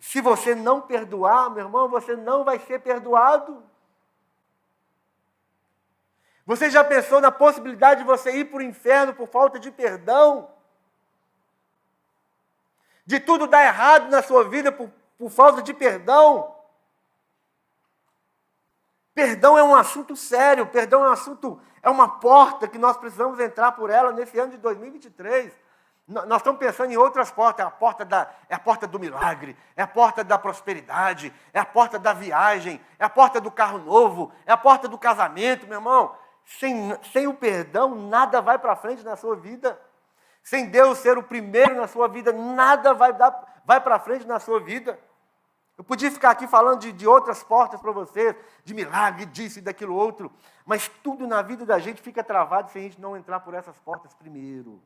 [0.00, 3.62] se você não perdoar, meu irmão, você não vai ser perdoado.
[6.46, 10.48] Você já pensou na possibilidade de você ir para o inferno por falta de perdão?
[13.08, 16.54] De tudo dar errado na sua vida por, por falta de perdão.
[19.14, 23.40] Perdão é um assunto sério, perdão é um assunto, é uma porta que nós precisamos
[23.40, 25.50] entrar por ela nesse ano de 2023.
[26.06, 29.56] Nós estamos pensando em outras portas, é a porta, da, é a porta do milagre,
[29.74, 33.78] é a porta da prosperidade, é a porta da viagem, é a porta do carro
[33.78, 36.14] novo, é a porta do casamento, meu irmão.
[36.44, 39.80] Sem, sem o perdão, nada vai para frente na sua vida.
[40.42, 44.40] Sem Deus ser o primeiro na sua vida, nada vai, dar, vai para frente na
[44.40, 44.98] sua vida.
[45.76, 48.34] Eu podia ficar aqui falando de, de outras portas para vocês,
[48.64, 50.32] de milagre, disso e daquilo outro,
[50.66, 53.78] mas tudo na vida da gente fica travado se a gente não entrar por essas
[53.78, 54.82] portas primeiro.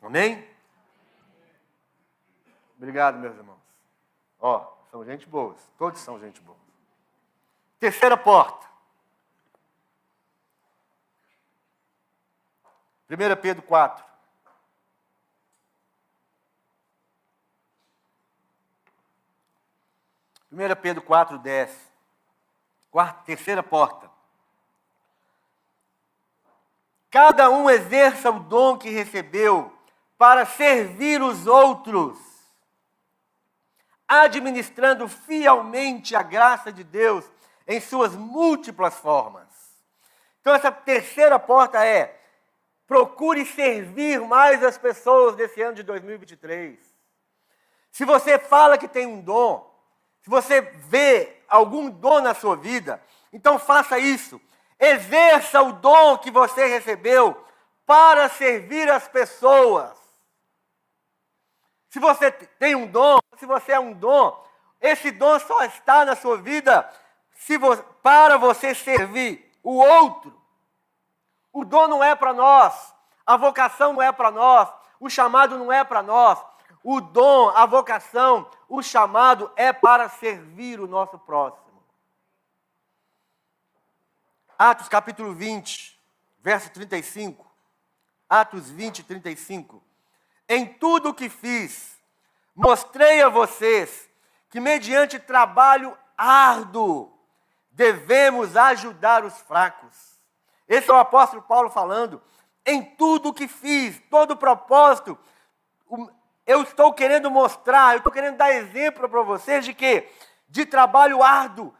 [0.00, 0.48] Amém?
[2.76, 3.58] Obrigado, meus irmãos.
[4.38, 6.56] Ó, são gente boas, todos são gente boa.
[7.80, 8.67] Terceira porta.
[13.10, 14.04] 1 Pedro 4.
[20.48, 21.92] Primeira Pedro 4, 10.
[22.90, 24.10] Quarta, terceira porta.
[27.10, 29.74] Cada um exerça o dom que recebeu
[30.18, 32.18] para servir os outros,
[34.06, 37.24] administrando fielmente a graça de Deus
[37.66, 39.46] em suas múltiplas formas.
[40.40, 42.17] Então, essa terceira porta é
[42.88, 46.78] Procure servir mais as pessoas desse ano de 2023.
[47.92, 49.70] Se você fala que tem um dom,
[50.22, 52.98] se você vê algum dom na sua vida,
[53.30, 54.40] então faça isso.
[54.80, 57.36] Exerça o dom que você recebeu
[57.84, 59.94] para servir as pessoas.
[61.90, 64.42] Se você tem um dom, se você é um dom,
[64.80, 66.90] esse dom só está na sua vida
[67.60, 70.37] vo para você servir o outro.
[71.58, 72.94] O dom não é para nós,
[73.26, 74.68] a vocação não é para nós,
[75.00, 76.38] o chamado não é para nós.
[76.84, 81.82] O dom, a vocação, o chamado é para servir o nosso próximo.
[84.56, 86.00] Atos capítulo 20,
[86.38, 87.44] verso 35.
[88.30, 89.82] Atos 20, 35.
[90.48, 91.98] Em tudo o que fiz,
[92.54, 94.08] mostrei a vocês
[94.48, 97.12] que, mediante trabalho árduo,
[97.72, 100.17] devemos ajudar os fracos
[100.68, 102.20] esse é o apóstolo Paulo falando.
[102.66, 105.18] Em tudo que fiz, todo propósito,
[106.46, 110.06] eu estou querendo mostrar, eu estou querendo dar exemplo para vocês de que
[110.46, 111.74] de trabalho árduo.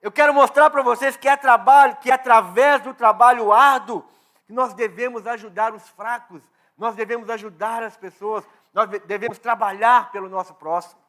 [0.00, 4.04] Eu quero mostrar para vocês que é trabalho, que é através do trabalho árduo
[4.46, 6.42] que nós devemos ajudar os fracos,
[6.76, 11.00] nós devemos ajudar as pessoas, nós devemos trabalhar pelo nosso próximo.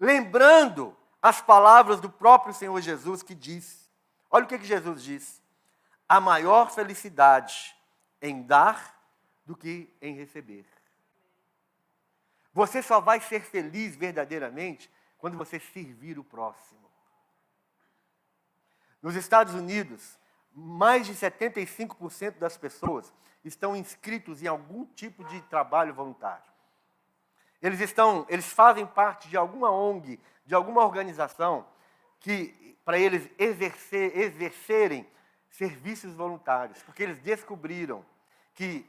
[0.00, 3.90] Lembrando as palavras do próprio Senhor Jesus que disse:
[4.30, 5.39] olha o que, que Jesus disse
[6.10, 7.72] há maior felicidade
[8.20, 9.00] em dar
[9.46, 10.66] do que em receber.
[12.52, 16.80] Você só vai ser feliz verdadeiramente quando você servir o próximo.
[19.00, 20.18] Nos Estados Unidos,
[20.52, 26.50] mais de 75% das pessoas estão inscritos em algum tipo de trabalho voluntário.
[27.62, 31.64] Eles estão, eles fazem parte de alguma ONG, de alguma organização
[32.18, 35.06] que para eles exercer, exercerem
[35.50, 38.04] serviços voluntários, porque eles descobriram
[38.54, 38.88] que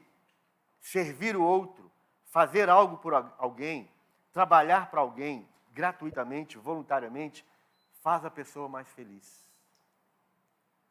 [0.80, 1.90] servir o outro,
[2.26, 3.90] fazer algo por alguém,
[4.32, 7.44] trabalhar para alguém gratuitamente, voluntariamente,
[8.02, 9.46] faz a pessoa mais feliz.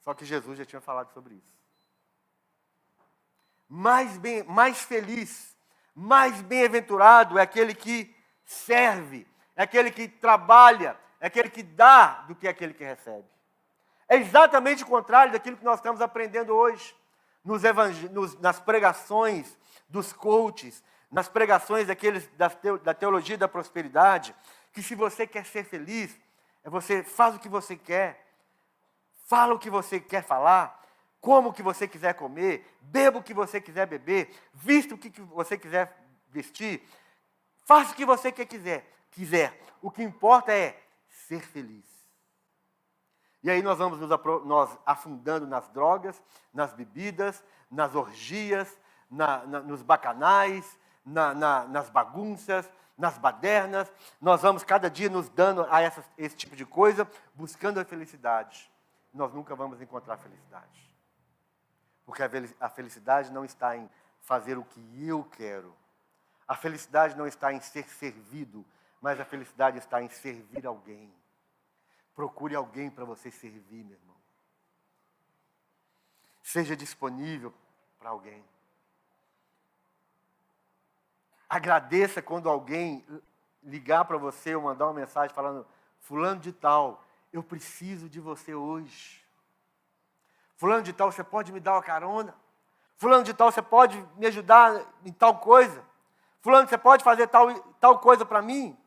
[0.04, 1.52] Só que Jesus já tinha falado sobre isso.
[3.68, 5.56] Mais, bem, mais feliz,
[5.96, 8.14] mais bem-aventurado é aquele que
[8.44, 13.28] serve, é aquele que trabalha, é aquele que dá do que aquele que recebe.
[14.12, 16.94] É exatamente o contrário daquilo que nós estamos aprendendo hoje,
[17.46, 17.62] nos
[18.12, 19.58] nos, nas pregações
[19.88, 22.30] dos coaches, nas pregações daqueles
[22.84, 24.36] da teologia da prosperidade,
[24.74, 26.20] que se você quer ser feliz,
[26.62, 28.28] é você faz o que você quer,
[29.28, 30.78] fala o que você quer falar,
[31.22, 35.22] como o que você quiser comer, beba o que você quiser beber, vista o que
[35.22, 35.98] você quiser
[36.28, 36.86] vestir,
[37.66, 39.58] faça o que você quiser, quiser.
[39.82, 41.91] O que importa é ser feliz.
[43.44, 44.10] E aí nós vamos nos
[44.46, 46.22] nós afundando nas drogas,
[46.54, 48.80] nas bebidas, nas orgias,
[49.10, 51.34] na, na, nos bacanais, na,
[51.68, 53.92] nas bagunças, nas badernas.
[54.22, 58.72] Nós vamos cada dia nos dando a essa, esse tipo de coisa, buscando a felicidade.
[59.14, 60.90] Nós nunca vamos encontrar felicidade.
[62.06, 62.24] Porque
[62.60, 63.90] a felicidade não está em
[64.22, 65.76] fazer o que eu quero.
[66.48, 68.66] A felicidade não está em ser servido,
[69.02, 71.12] mas a felicidade está em servir alguém.
[72.22, 74.16] Procure alguém para você servir, meu irmão.
[76.44, 77.52] Seja disponível
[77.98, 78.46] para alguém.
[81.50, 83.04] Agradeça quando alguém
[83.64, 85.66] ligar para você ou mandar uma mensagem falando:
[86.00, 87.04] Fulano de Tal,
[87.34, 89.26] eu preciso de você hoje.
[90.58, 92.36] Fulano de Tal, você pode me dar uma carona?
[92.98, 95.84] Fulano de Tal, você pode me ajudar em tal coisa?
[96.40, 98.78] Fulano, você pode fazer tal, tal coisa para mim?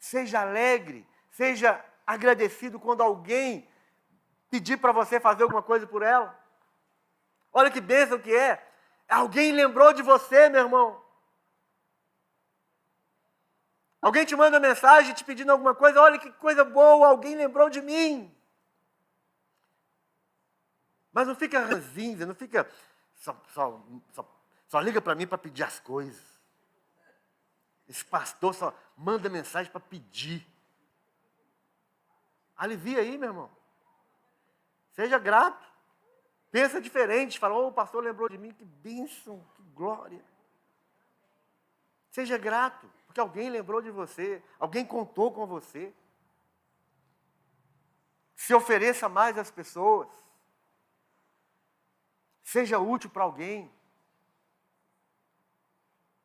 [0.00, 3.68] Seja alegre, seja agradecido quando alguém
[4.50, 6.36] pedir para você fazer alguma coisa por ela.
[7.52, 8.66] Olha que bênção que é.
[9.08, 11.00] Alguém lembrou de você, meu irmão.
[14.02, 17.80] Alguém te manda mensagem te pedindo alguma coisa, olha que coisa boa, alguém lembrou de
[17.80, 18.34] mim.
[21.12, 22.68] Mas não fica ranzinza, não fica.
[23.14, 26.24] Só, só, só, só liga para mim para pedir as coisas.
[27.86, 30.46] Esse pastor só manda mensagem para pedir.
[32.60, 33.50] Alivia aí, meu irmão.
[34.92, 35.66] Seja grato.
[36.50, 37.38] Pensa diferente.
[37.38, 38.52] Fala, oh, o pastor lembrou de mim.
[38.52, 40.22] Que bênção, que glória.
[42.10, 45.90] Seja grato, porque alguém lembrou de você, alguém contou com você.
[48.36, 50.08] Se ofereça mais às pessoas.
[52.42, 53.72] Seja útil para alguém.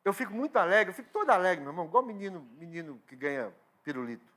[0.04, 3.54] Eu fico muito alegre, eu fico todo alegre, meu irmão, igual menino, menino que ganha
[3.82, 4.35] pirulito.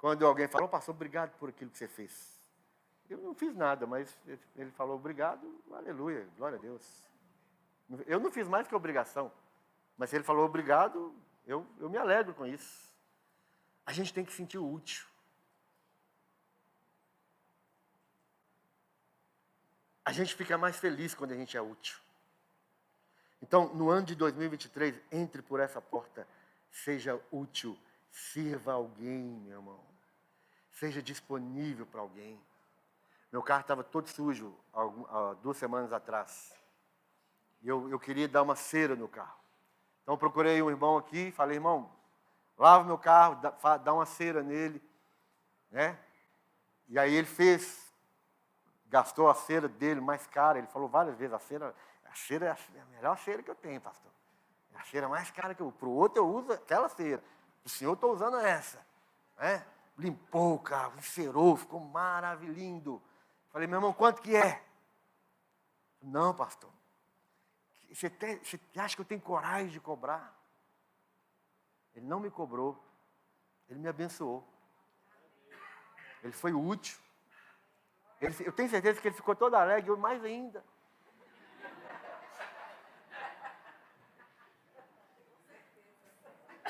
[0.00, 2.40] Quando alguém falou, pastor, obrigado por aquilo que você fez.
[3.06, 4.16] Eu não fiz nada, mas
[4.56, 7.04] ele falou obrigado, aleluia, glória a Deus.
[8.06, 9.30] Eu não fiz mais que obrigação,
[9.98, 11.14] mas se ele falou obrigado,
[11.46, 12.90] eu, eu me alegro com isso.
[13.84, 15.06] A gente tem que sentir útil.
[20.02, 21.98] A gente fica mais feliz quando a gente é útil.
[23.42, 26.26] Então, no ano de 2023, entre por essa porta,
[26.70, 27.78] seja útil,
[28.10, 29.89] sirva alguém, meu irmão.
[30.80, 32.40] Seja disponível para alguém.
[33.30, 36.54] Meu carro estava todo sujo há duas semanas atrás.
[37.60, 39.38] E eu, eu queria dar uma cera no carro.
[40.02, 41.92] Então procurei um irmão aqui e falei, irmão,
[42.56, 44.82] lava meu carro, dá, dá uma cera nele.
[45.70, 45.98] Né?
[46.88, 47.92] E aí ele fez,
[48.86, 50.56] gastou a cera dele mais cara.
[50.56, 51.74] Ele falou várias vezes, a cera,
[52.06, 54.10] a cera é a melhor cera que eu tenho, pastor.
[54.74, 55.70] É a cera mais cara que eu.
[55.72, 57.22] Para o outro eu uso aquela cera.
[57.66, 58.80] O senhor estou usando essa.
[59.36, 59.62] Né?
[60.00, 63.02] Limpou o carro, encerou, ficou maravilhoso.
[63.50, 64.64] Falei, meu irmão, quanto que é?
[66.00, 66.70] Não, pastor.
[67.92, 70.34] Você, tem, você acha que eu tenho coragem de cobrar?
[71.94, 72.82] Ele não me cobrou.
[73.68, 74.46] Ele me abençoou.
[76.22, 76.98] Ele foi útil.
[78.20, 80.64] Ele, eu tenho certeza que ele ficou todo alegre, mais ainda.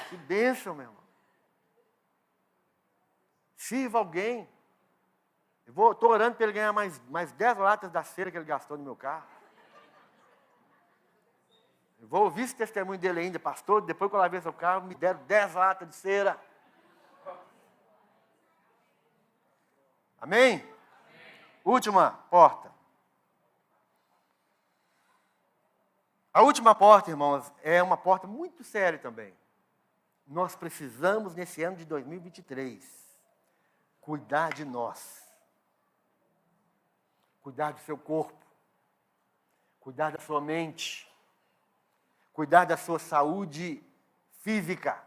[0.09, 1.00] Que bênção, meu irmão.
[3.71, 4.49] Sirva alguém.
[5.65, 8.83] Estou orando para ele ganhar mais, mais 10 latas da cera que ele gastou no
[8.83, 9.25] meu carro.
[12.01, 13.81] Eu vou ouvir esse testemunho dele ainda, pastor.
[13.83, 16.37] Depois que eu lavei seu carro, me deram 10 latas de cera.
[20.21, 20.55] Amém?
[20.55, 20.75] Amém?
[21.65, 22.75] Última porta.
[26.35, 29.33] A última porta, irmãos, é uma porta muito séria também.
[30.27, 33.00] Nós precisamos, nesse ano de 2023,
[34.01, 35.23] cuidar de nós.
[37.41, 38.45] Cuidar do seu corpo.
[39.79, 41.11] Cuidar da sua mente.
[42.33, 43.83] Cuidar da sua saúde
[44.41, 45.03] física.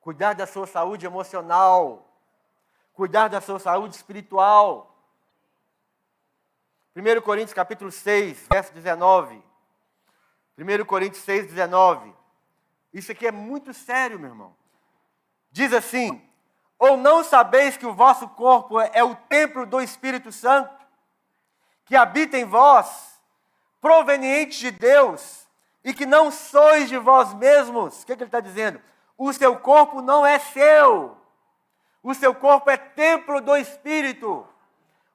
[0.00, 2.08] Cuidar da sua saúde emocional.
[2.92, 4.96] Cuidar da sua saúde espiritual.
[6.96, 9.42] 1 Coríntios capítulo 6, verso 19.
[10.58, 12.12] 1 Coríntios 6, 19.
[12.92, 14.56] Isso aqui é muito sério, meu irmão.
[15.52, 16.27] Diz assim:
[16.78, 20.70] Ou não sabeis que o vosso corpo é o templo do Espírito Santo,
[21.84, 23.20] que habita em vós,
[23.80, 25.46] proveniente de Deus,
[25.82, 28.02] e que não sois de vós mesmos?
[28.02, 28.80] O que, que ele está dizendo?
[29.16, 31.16] O seu corpo não é seu.
[32.02, 34.46] O seu corpo é templo do Espírito.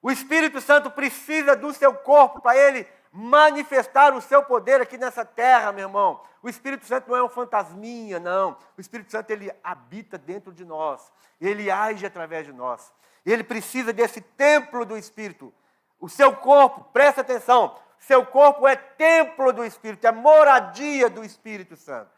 [0.02, 2.86] O Espírito Santo precisa do seu corpo para ele
[3.16, 6.20] manifestar o seu poder aqui nessa terra, meu irmão.
[6.42, 8.56] O Espírito Santo não é um fantasminha, não.
[8.76, 11.12] O Espírito Santo ele habita dentro de nós.
[11.40, 12.92] Ele age através de nós.
[13.24, 15.54] Ele precisa desse templo do Espírito.
[16.00, 21.76] O seu corpo, presta atenção, seu corpo é templo do Espírito, é moradia do Espírito
[21.76, 22.10] Santo.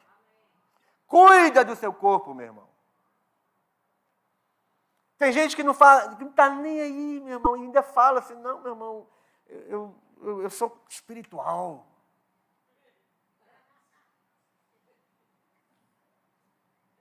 [1.06, 2.66] Cuida do seu corpo, meu irmão.
[5.18, 8.20] Tem gente que não fala, que não está nem aí, meu irmão, e ainda fala
[8.20, 9.06] assim, não, meu irmão,
[9.46, 11.86] eu, eu, eu sou espiritual.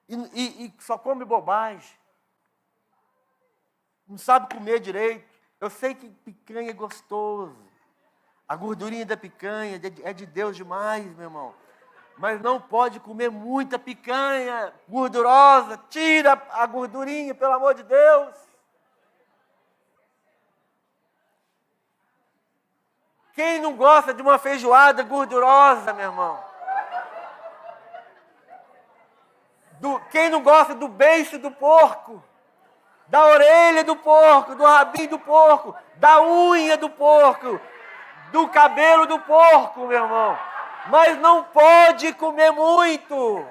[0.07, 1.97] E, e, e, só come bobagem.
[4.07, 5.34] Não sabe comer direito.
[5.59, 7.57] Eu sei que picanha é gostoso.
[8.47, 11.55] A gordurinha da picanha é de Deus demais, meu irmão.
[12.18, 15.78] Mas não pode comer muita picanha gordurosa.
[15.89, 18.36] Tira a gordurinha, pelo amor de Deus.
[23.36, 26.40] Quem não gosta de uma feijoada gordurosa, meu irmão?
[29.82, 32.24] Do, quem não gosta do beiço do porco?
[33.08, 37.60] Da orelha do porco, do rabinho do porco, da unha do porco,
[38.32, 40.40] do cabelo do porco, meu irmão.
[40.88, 43.46] Mas não pode comer muito.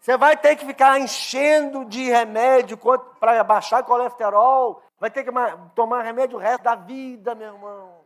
[0.00, 2.78] Você vai ter que ficar enchendo de remédio
[3.20, 4.82] para baixar colesterol.
[4.98, 5.30] Vai ter que
[5.74, 8.00] tomar remédio o resto da vida, meu irmão.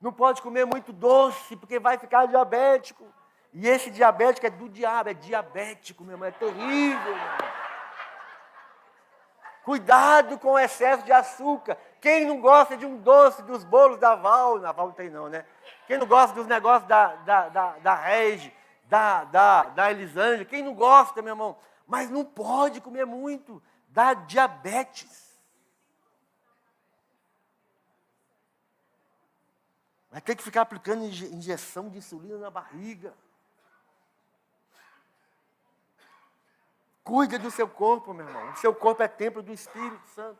[0.00, 3.04] Não pode comer muito doce, porque vai ficar diabético.
[3.54, 6.28] E esse diabético é do diabo, é diabético, meu irmão.
[6.28, 7.48] É terrível, meu irmão.
[9.64, 11.78] Cuidado com o excesso de açúcar.
[12.00, 15.28] Quem não gosta de um doce dos bolos da Val, na Val não tem não,
[15.28, 15.46] né?
[15.86, 17.94] Quem não gosta dos negócios da, da, da, da
[18.88, 20.44] da, da, da Elisângela.
[20.44, 21.56] Quem não gosta, meu irmão?
[21.86, 25.28] Mas não pode comer muito, dá diabetes.
[30.10, 33.14] Vai ter que ficar aplicando injeção de insulina na barriga.
[37.04, 38.52] Cuida do seu corpo, meu irmão.
[38.52, 40.38] O seu corpo é templo do Espírito Santo.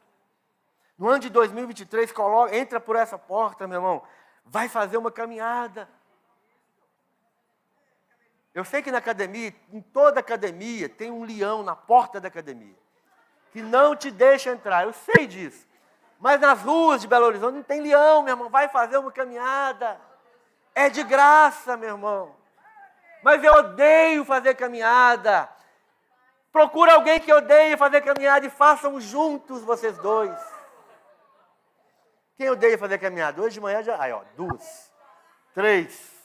[0.98, 4.02] No ano de 2023, coloca, entra por essa porta, meu irmão.
[4.44, 5.88] Vai fazer uma caminhada.
[8.58, 12.74] Eu sei que na academia, em toda academia, tem um leão na porta da academia,
[13.52, 14.82] que não te deixa entrar.
[14.82, 15.64] Eu sei disso.
[16.18, 18.48] Mas nas ruas de Belo Horizonte não tem leão, meu irmão.
[18.50, 20.00] Vai fazer uma caminhada.
[20.74, 22.34] É de graça, meu irmão.
[23.22, 25.48] Mas eu odeio fazer caminhada.
[26.50, 30.36] Procura alguém que odeia fazer caminhada e façam juntos vocês dois.
[32.36, 33.40] Quem odeia fazer caminhada?
[33.40, 34.02] Hoje de manhã já.
[34.02, 34.92] Aí, ó, duas,
[35.54, 36.17] três,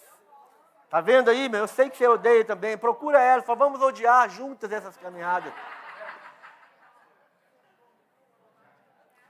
[0.93, 1.61] Está vendo aí, meu?
[1.61, 2.77] Eu sei que você odeia também.
[2.77, 5.51] Procura ela, fala, vamos odiar juntas essas caminhadas.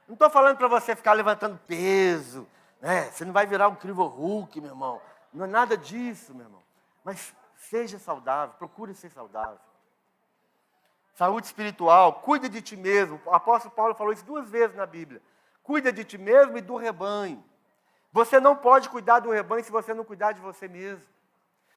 [0.06, 2.46] Não estou falando para você ficar levantando peso,
[2.82, 3.04] né?
[3.04, 5.02] Você não vai virar um crivo Hulk, meu irmão.
[5.32, 6.62] Não é nada disso, meu irmão.
[7.02, 9.58] Mas seja saudável, procure ser saudável.
[11.14, 13.22] Saúde espiritual, cuida de ti mesmo.
[13.24, 15.22] O apóstolo Paulo falou isso duas vezes na Bíblia.
[15.64, 17.42] Cuida de ti mesmo e do rebanho.
[18.12, 21.13] Você não pode cuidar do rebanho se você não cuidar de você mesmo.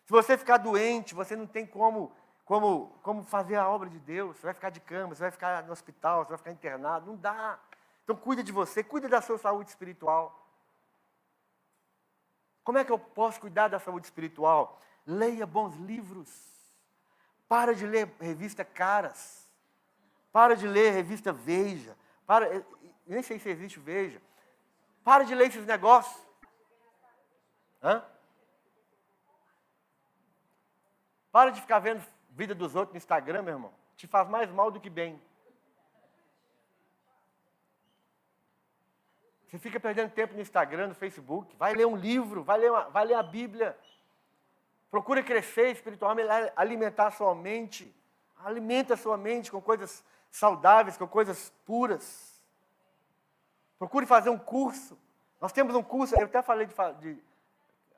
[0.07, 2.13] Se você ficar doente, você não tem como,
[2.45, 4.37] como, como fazer a obra de Deus.
[4.37, 7.07] Você vai ficar de cama, você vai ficar no hospital, você vai ficar internado.
[7.07, 7.59] Não dá.
[8.05, 10.47] Então cuida de você, cuida da sua saúde espiritual.
[12.63, 14.81] Como é que eu posso cuidar da saúde espiritual?
[15.05, 16.31] Leia bons livros.
[17.49, 19.51] Para de ler revista Caras.
[20.31, 21.97] Para de ler revista Veja.
[22.25, 22.65] Para,
[23.05, 24.23] nem sei se existe Veja.
[25.03, 26.17] Para de ler esses negócios.
[27.83, 28.05] Hã?
[31.37, 33.71] Para de ficar vendo vida dos outros no Instagram, meu irmão.
[33.95, 35.21] Te faz mais mal do que bem.
[39.47, 41.55] Você fica perdendo tempo no Instagram, no Facebook.
[41.59, 43.79] Vai ler um livro, vai ler, uma, vai ler a Bíblia.
[44.91, 46.27] Procura crescer espiritualmente,
[46.57, 47.95] alimentar a sua mente.
[48.39, 52.41] Alimenta a sua mente com coisas saudáveis, com coisas puras.
[53.79, 54.99] Procure fazer um curso.
[55.39, 56.75] Nós temos um curso, eu até falei de.
[57.01, 57.23] de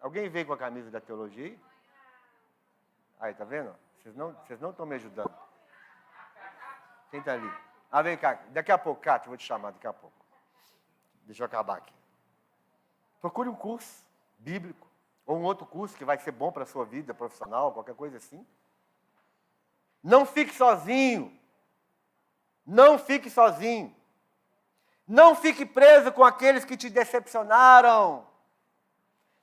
[0.00, 1.44] alguém veio com a camisa da teologia?
[1.44, 1.58] Aí,
[3.18, 3.74] tá vendo?
[3.98, 5.34] Vocês não, vocês não estão me ajudando.
[7.10, 7.50] Quem está ali?
[7.90, 8.38] Ah, vem cá.
[8.50, 10.16] Daqui a pouco, Cátia, vou te chamar daqui a pouco.
[11.24, 11.94] Deixa eu acabar aqui.
[13.20, 14.04] Procure um curso
[14.38, 14.86] bíblico.
[15.26, 18.16] Ou um outro curso que vai ser bom para a sua vida profissional, qualquer coisa
[18.16, 18.46] assim.
[20.02, 21.38] Não fique sozinho.
[22.64, 23.94] Não fique sozinho.
[25.06, 28.26] Não fique preso com aqueles que te decepcionaram.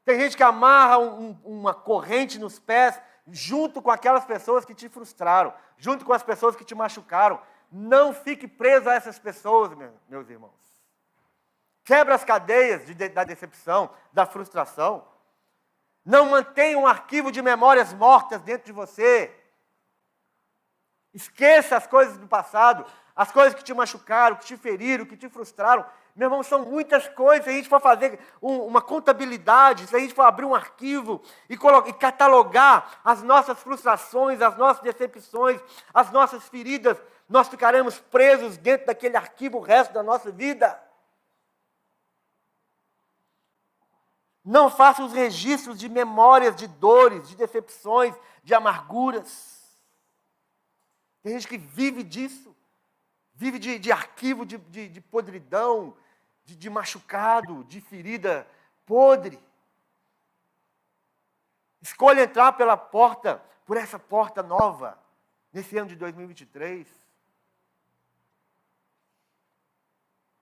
[0.04, 4.88] Tem gente que amarra um, uma corrente nos pés junto com aquelas pessoas que te
[4.90, 7.42] frustraram, junto com as pessoas que te machucaram.
[7.72, 9.72] Não fique preso a essas pessoas,
[10.08, 10.54] meus irmãos.
[11.84, 15.08] Quebra as cadeias de, da decepção, da frustração.
[16.04, 19.36] Não mantenha um arquivo de memórias mortas dentro de você.
[21.14, 22.86] Esqueça as coisas do passado,
[23.16, 25.86] as coisas que te machucaram, que te feriram, que te frustraram.
[26.16, 27.46] Meu irmão, são muitas coisas.
[27.46, 31.22] Se a gente for fazer um, uma contabilidade, se a gente for abrir um arquivo
[31.50, 35.62] e, e catalogar as nossas frustrações, as nossas decepções,
[35.94, 36.98] as nossas feridas,
[37.28, 40.78] nós ficaremos presos dentro daquele arquivo o resto da nossa vida.
[44.44, 48.14] Não faça os registros de memórias de dores, de decepções,
[48.44, 49.80] de amarguras.
[51.24, 52.56] Tem gente que vive disso,
[53.36, 55.96] vive de, de arquivo de, de, de podridão,
[56.44, 58.48] de, de machucado, de ferida
[58.86, 59.40] podre.
[61.82, 64.98] Escolha entrar pela porta, por essa porta nova,
[65.52, 66.88] nesse ano de 2023.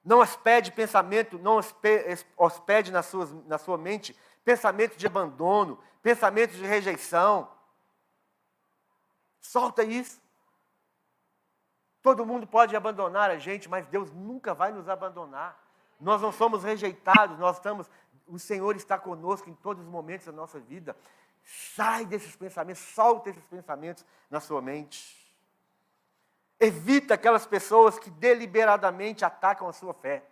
[0.04, 1.60] Não hospede pensamento, não
[2.38, 7.50] hospede na sua, na sua mente pensamento de abandono, pensamento de rejeição.
[9.40, 10.23] Solta isso.
[12.04, 15.58] Todo mundo pode abandonar a gente, mas Deus nunca vai nos abandonar.
[16.00, 17.90] Nós não somos rejeitados, nós estamos,
[18.28, 20.98] o Senhor está conosco em todos os momentos da nossa vida.
[21.46, 25.18] Sai desses pensamentos, solta esses pensamentos na sua mente.
[26.60, 30.26] Evita aquelas pessoas que deliberadamente atacam a sua fé.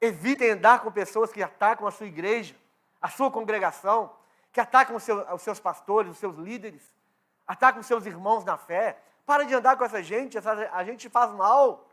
[0.00, 2.54] Evite andar com pessoas que atacam a sua igreja,
[3.02, 4.14] a sua congregação,
[4.52, 6.92] que atacam os seus, os seus pastores, os seus líderes,
[7.46, 11.10] atacam os seus irmãos na fé, para de andar com essa gente, essa, a gente
[11.10, 11.90] faz mal.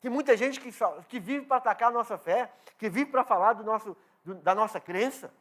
[0.00, 0.70] Tem muita gente que,
[1.08, 4.54] que vive para atacar a nossa fé, que vive para falar do nosso, do, da
[4.54, 5.32] nossa crença.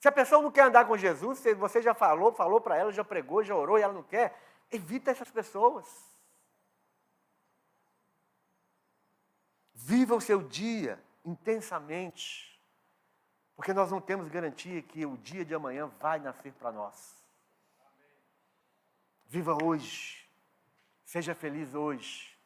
[0.00, 2.90] Se a pessoa não quer andar com Jesus, se você já falou, falou para ela,
[2.90, 4.36] já pregou, já orou e ela não quer,
[4.68, 5.86] evita essas pessoas.
[9.72, 12.60] Viva o seu dia intensamente,
[13.54, 17.21] porque nós não temos garantia que o dia de amanhã vai nascer para nós.
[19.32, 20.28] Viva hoje.
[21.06, 22.38] Seja feliz hoje.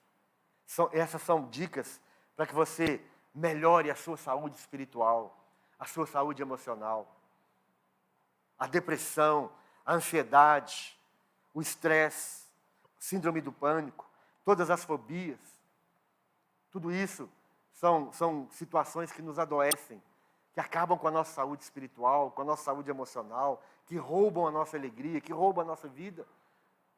[0.65, 2.01] São, essas são dicas
[2.37, 5.37] para que você melhore a sua saúde espiritual,
[5.81, 7.13] a sua saúde emocional.
[8.57, 9.51] A depressão,
[9.85, 10.97] a ansiedade,
[11.53, 12.47] o estresse,
[13.01, 14.09] síndrome do pânico,
[14.45, 15.41] todas as fobias.
[16.71, 17.29] Tudo isso
[17.73, 20.01] são, são situações que nos adoecem,
[20.55, 24.53] que acabam com a nossa saúde espiritual, com a nossa saúde emocional, que roubam a
[24.53, 26.25] nossa alegria, que roubam a nossa vida.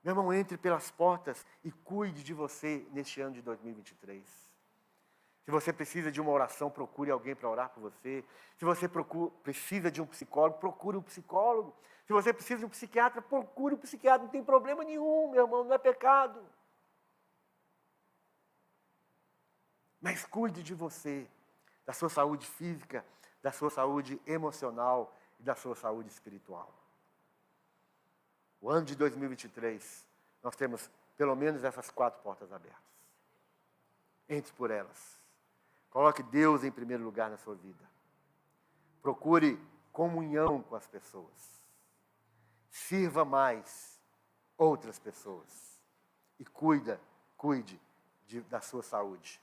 [0.02, 4.48] Meu irmão, entre pelas portas e cuide de você neste ano de 2023.
[5.44, 8.22] Se você precisa de uma oração, procure alguém para orar por você.
[8.56, 11.74] Se você procura, precisa de um psicólogo, procure um psicólogo.
[12.06, 14.24] Se você precisa de um psiquiatra, procure um psiquiatra.
[14.24, 16.46] Não tem problema nenhum, meu irmão, não é pecado.
[20.00, 21.26] Mas cuide de você,
[21.86, 23.04] da sua saúde física,
[23.42, 26.72] da sua saúde emocional e da sua saúde espiritual.
[28.60, 30.04] O ano de 2023,
[30.42, 32.82] nós temos pelo menos essas quatro portas abertas.
[34.28, 35.18] Entre por elas.
[35.90, 37.88] Coloque Deus em primeiro lugar na sua vida.
[39.02, 39.58] Procure
[39.92, 41.62] comunhão com as pessoas.
[42.70, 43.98] Sirva mais
[44.56, 45.80] outras pessoas.
[46.38, 47.00] E cuida,
[47.36, 47.80] cuide
[48.26, 49.40] de, da sua saúde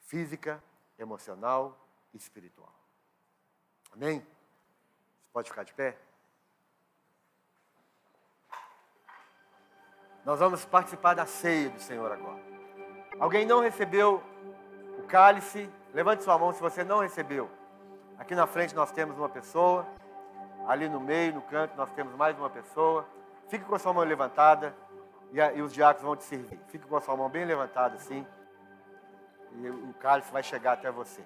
[0.00, 0.62] física,
[0.98, 1.76] emocional
[2.12, 2.72] e espiritual.
[3.92, 4.20] Amém?
[4.20, 5.98] Você pode ficar de pé?
[10.24, 12.40] Nós vamos participar da ceia do Senhor agora.
[13.18, 14.22] Alguém não recebeu
[14.98, 15.68] o cálice?
[15.92, 17.50] Levante sua mão se você não recebeu.
[18.16, 19.84] Aqui na frente nós temos uma pessoa.
[20.68, 23.04] Ali no meio, no canto, nós temos mais uma pessoa.
[23.48, 24.72] Fique com a sua mão levantada.
[25.32, 26.60] e, a, e os diáconos vão te servir.
[26.68, 28.24] Fique com a sua mão bem levantada assim.
[29.56, 31.22] E o cálice vai chegar até você.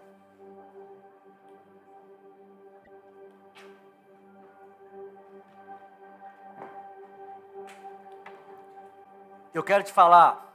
[9.57, 10.53] Eu quero te falar.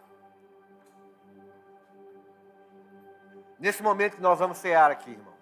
[3.57, 5.39] Nesse momento que nós vamos cear aqui, irmãos.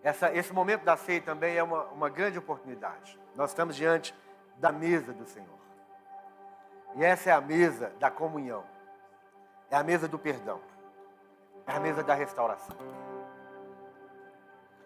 [0.00, 3.18] Essa, esse momento da ceia também é uma, uma grande oportunidade.
[3.34, 4.14] Nós estamos diante
[4.58, 5.58] da mesa do Senhor.
[6.94, 8.64] E essa é a mesa da comunhão.
[9.68, 10.60] É a mesa do perdão.
[11.66, 12.76] É a mesa da restauração.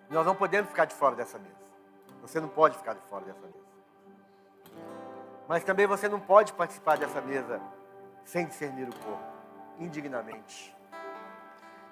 [0.09, 1.69] Nós não podemos ficar de fora dessa mesa.
[2.23, 3.68] Você não pode ficar de fora dessa mesa.
[5.49, 7.59] Mas também você não pode participar dessa mesa
[8.23, 9.33] sem discernir o corpo,
[9.79, 10.77] indignamente.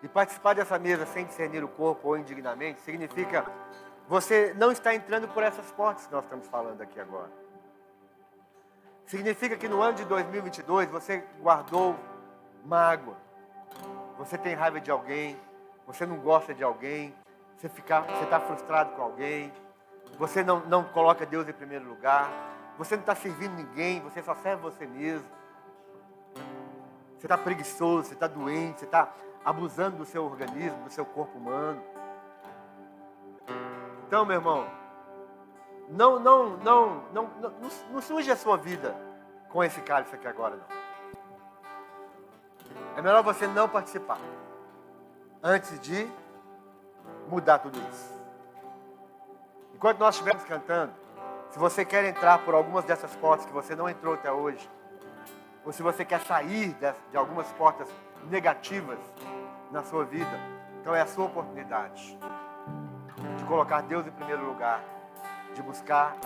[0.02, 3.46] E participar dessa mesa sem discernir o corpo ou indignamente significa
[4.06, 7.30] você não está entrando por essas portas que nós estamos falando aqui agora.
[9.06, 11.96] Significa que no ano de 2022 você guardou
[12.64, 13.16] mágoa,
[14.18, 15.40] você tem raiva de alguém,
[15.86, 17.14] você não gosta de alguém,
[17.56, 19.50] você está frustrado com alguém,
[20.18, 22.28] você não, não coloca Deus em primeiro lugar,
[22.78, 25.28] você não está servindo ninguém, você só serve você mesmo.
[27.16, 29.12] Você está preguiçoso, você está doente, você está
[29.44, 31.82] abusando do seu organismo, do seu corpo humano.
[34.06, 34.66] Então, meu irmão,
[35.88, 37.52] não, não, não, não, não,
[37.90, 38.94] não, surge a sua vida
[39.48, 40.76] com esse cálice aqui agora, não.
[42.96, 44.18] É melhor você não participar
[45.42, 46.10] antes de
[47.28, 48.16] mudar tudo isso.
[49.74, 50.92] Enquanto nós estivermos cantando,
[51.50, 54.68] se você quer entrar por algumas dessas portas que você não entrou até hoje,
[55.64, 56.76] ou se você quer sair
[57.10, 57.88] de algumas portas
[58.30, 58.98] negativas
[59.70, 60.38] na sua vida,
[60.80, 62.18] então é a sua oportunidade
[63.36, 64.80] de colocar Deus em primeiro lugar,
[65.54, 66.16] de buscar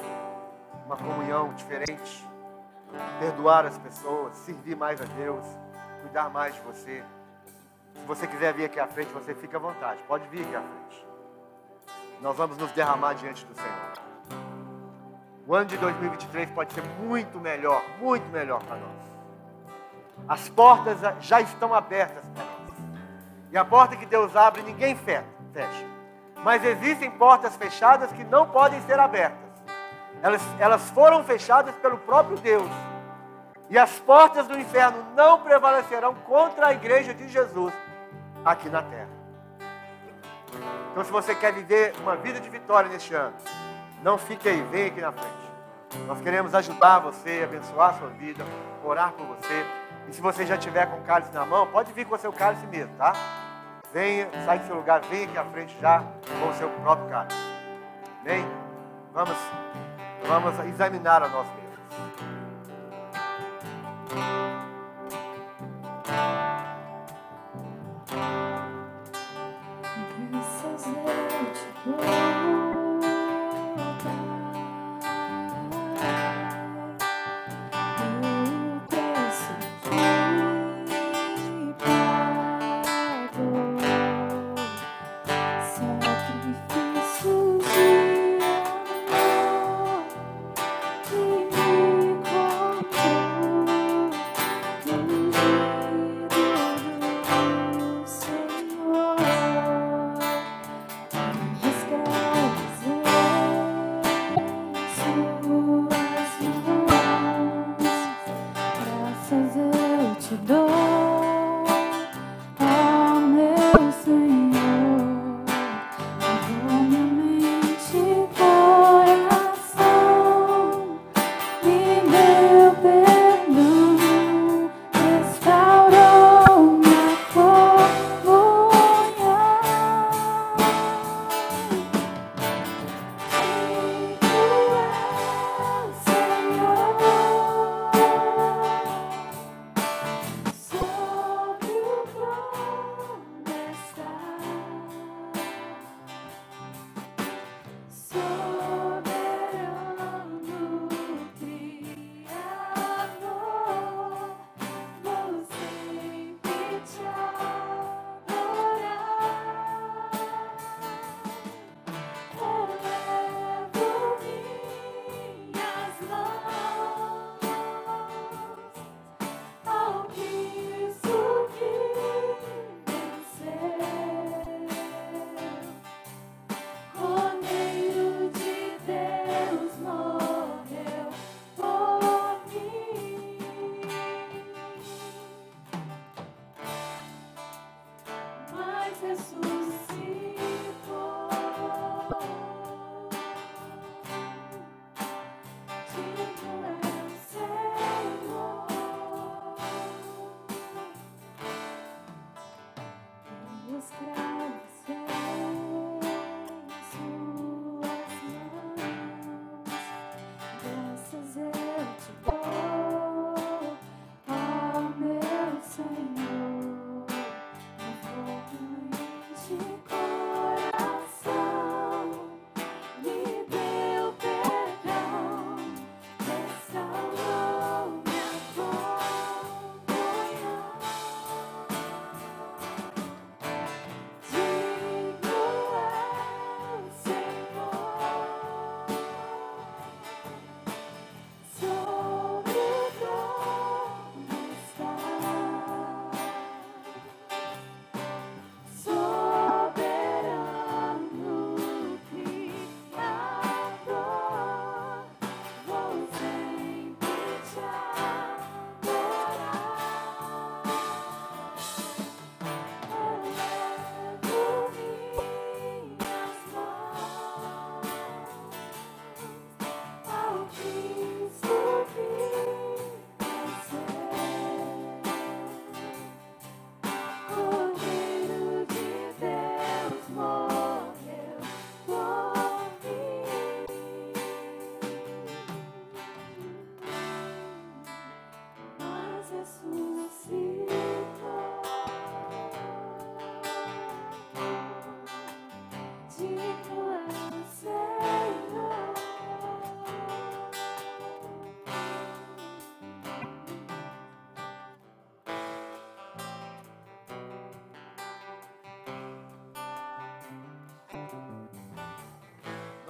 [0.85, 2.29] uma comunhão diferente,
[3.19, 5.47] perdoar as pessoas, servir mais a Deus,
[6.03, 7.05] cuidar mais de você.
[7.95, 10.63] Se você quiser vir aqui à frente, você fica à vontade, pode vir aqui à
[10.63, 11.07] frente.
[12.21, 14.10] Nós vamos nos derramar diante do Senhor.
[15.47, 19.11] O ano de 2023 pode ser muito melhor, muito melhor para nós.
[20.29, 22.61] As portas já estão abertas para nós.
[23.53, 25.87] E a porta que Deus abre, ninguém fecha.
[26.45, 29.51] Mas existem portas fechadas que não podem ser abertas.
[30.23, 32.71] Elas, elas foram fechadas pelo próprio Deus.
[33.69, 37.73] E as portas do inferno não prevalecerão contra a igreja de Jesus
[38.45, 39.09] aqui na terra.
[40.91, 43.35] Então, se você quer viver uma vida de vitória neste ano,
[44.03, 46.07] não fique aí, vem aqui na frente.
[46.07, 48.45] Nós queremos ajudar você, abençoar a sua vida,
[48.85, 49.67] orar por você.
[50.09, 52.33] E se você já tiver com o cálice na mão, pode vir com o seu
[52.33, 53.13] cálice mesmo, tá?
[53.93, 56.05] Venha, sai do seu lugar, vem aqui à frente já
[56.41, 57.37] com o seu próprio cálice.
[58.25, 58.47] Vem,
[59.13, 59.37] vamos,
[60.27, 61.47] vamos examinar a nós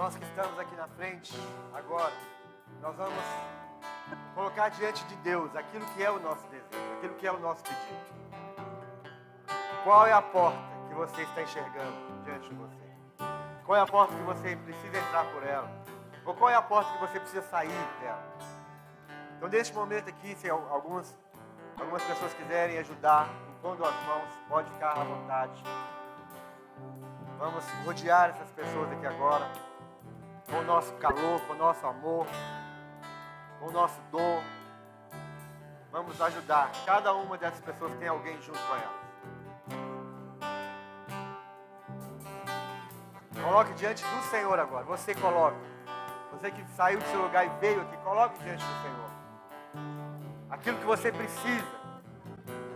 [0.01, 1.31] nós que estamos aqui na frente,
[1.75, 2.15] agora,
[2.81, 3.23] nós vamos
[4.35, 7.63] colocar diante de Deus aquilo que é o nosso desejo, aquilo que é o nosso
[7.63, 8.01] pedido.
[9.85, 10.59] Qual é a porta
[10.89, 13.27] que você está enxergando diante de você?
[13.67, 15.71] Qual é a porta que você precisa entrar por ela?
[16.25, 18.25] Ou qual é a porta que você precisa sair dela?
[19.37, 21.15] Então, neste momento aqui, se algumas,
[21.79, 25.63] algumas pessoas quiserem ajudar, impondo as mãos, pode ficar à vontade.
[27.39, 29.47] Vamos rodear essas pessoas aqui agora,
[30.51, 32.27] com o nosso calor, com o nosso amor,
[33.61, 34.43] com o nosso dom.
[35.93, 36.71] Vamos ajudar.
[36.85, 39.01] Cada uma dessas pessoas tem alguém junto com elas.
[43.43, 44.85] Coloque diante do Senhor agora.
[44.85, 45.57] Você coloque.
[46.33, 49.11] Você que saiu do seu lugar e veio aqui, coloque diante do Senhor.
[50.51, 51.81] Aquilo que você precisa.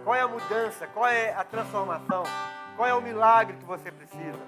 [0.04, 0.86] Qual é a mudança?
[0.88, 2.24] Qual é a transformação?
[2.76, 4.40] Qual é o milagre que você precisa?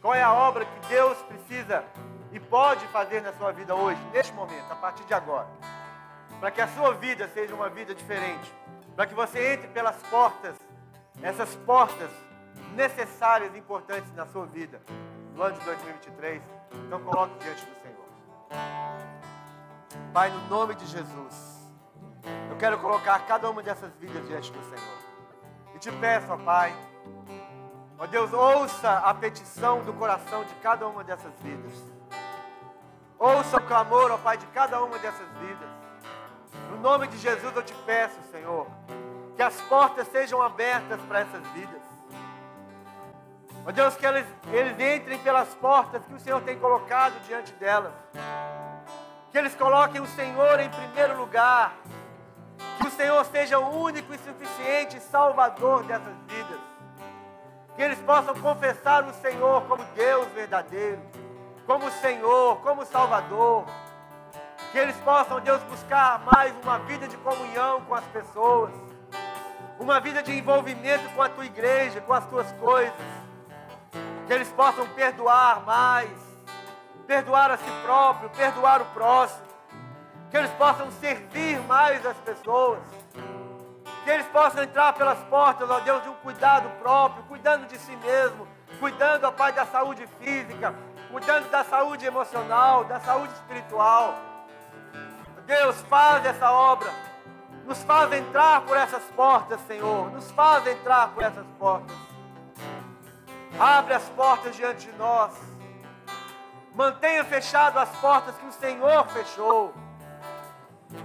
[0.00, 1.84] Qual é a obra que Deus precisa
[2.32, 5.48] e pode fazer na sua vida hoje, neste momento, a partir de agora?
[6.40, 8.52] Para que a sua vida seja uma vida diferente.
[8.94, 10.56] Para que você entre pelas portas,
[11.22, 12.10] essas portas
[12.74, 14.80] necessárias e importantes na sua vida
[15.34, 16.42] no ano de 2023.
[16.86, 18.08] Então coloque diante do Senhor.
[20.12, 21.58] Pai, no nome de Jesus,
[22.50, 24.98] eu quero colocar cada uma dessas vidas diante do Senhor.
[25.74, 26.74] E te peço, ó Pai,
[27.98, 31.97] ó Deus, ouça a petição do coração de cada uma dessas vidas.
[33.18, 35.68] Ouça o clamor, ó Pai, de cada uma dessas vidas.
[36.70, 38.66] No nome de Jesus eu te peço, Senhor,
[39.34, 41.82] que as portas sejam abertas para essas vidas.
[43.66, 47.92] Ó Deus, que eles, eles entrem pelas portas que o Senhor tem colocado diante delas.
[49.32, 51.74] Que eles coloquem o Senhor em primeiro lugar.
[52.78, 56.60] Que o Senhor seja o único e suficiente Salvador dessas vidas.
[57.74, 61.00] Que eles possam confessar o Senhor como Deus verdadeiro,
[61.68, 63.66] como Senhor, como Salvador.
[64.72, 68.72] Que eles possam, Deus, buscar mais uma vida de comunhão com as pessoas,
[69.78, 72.94] uma vida de envolvimento com a tua igreja, com as tuas coisas.
[74.26, 76.10] Que eles possam perdoar mais,
[77.06, 79.46] perdoar a si próprio, perdoar o próximo,
[80.30, 82.80] que eles possam servir mais as pessoas,
[84.04, 87.94] que eles possam entrar pelas portas, ó Deus, de um cuidado próprio, cuidando de si
[87.96, 88.48] mesmo,
[88.80, 90.74] cuidando, ó Pai, da saúde física,
[91.10, 94.14] cuidando da saúde emocional, da saúde espiritual.
[95.46, 96.90] Deus, faz essa obra,
[97.64, 101.96] nos faz entrar por essas portas, Senhor, nos faz entrar por essas portas.
[103.58, 105.32] Abre as portas diante de nós.
[106.74, 109.74] Mantenha fechado as portas que o Senhor fechou.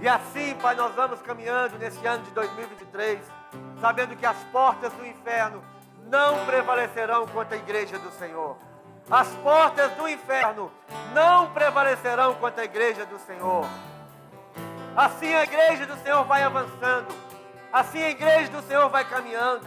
[0.00, 3.20] E assim, Pai, nós vamos caminhando nesse ano de 2023,
[3.80, 5.64] sabendo que as portas do inferno
[6.06, 8.56] não prevalecerão contra a igreja do Senhor.
[9.10, 10.72] As portas do inferno
[11.12, 13.66] não prevalecerão contra a igreja do Senhor.
[14.96, 17.14] Assim a igreja do Senhor vai avançando.
[17.72, 19.66] Assim a igreja do Senhor vai caminhando.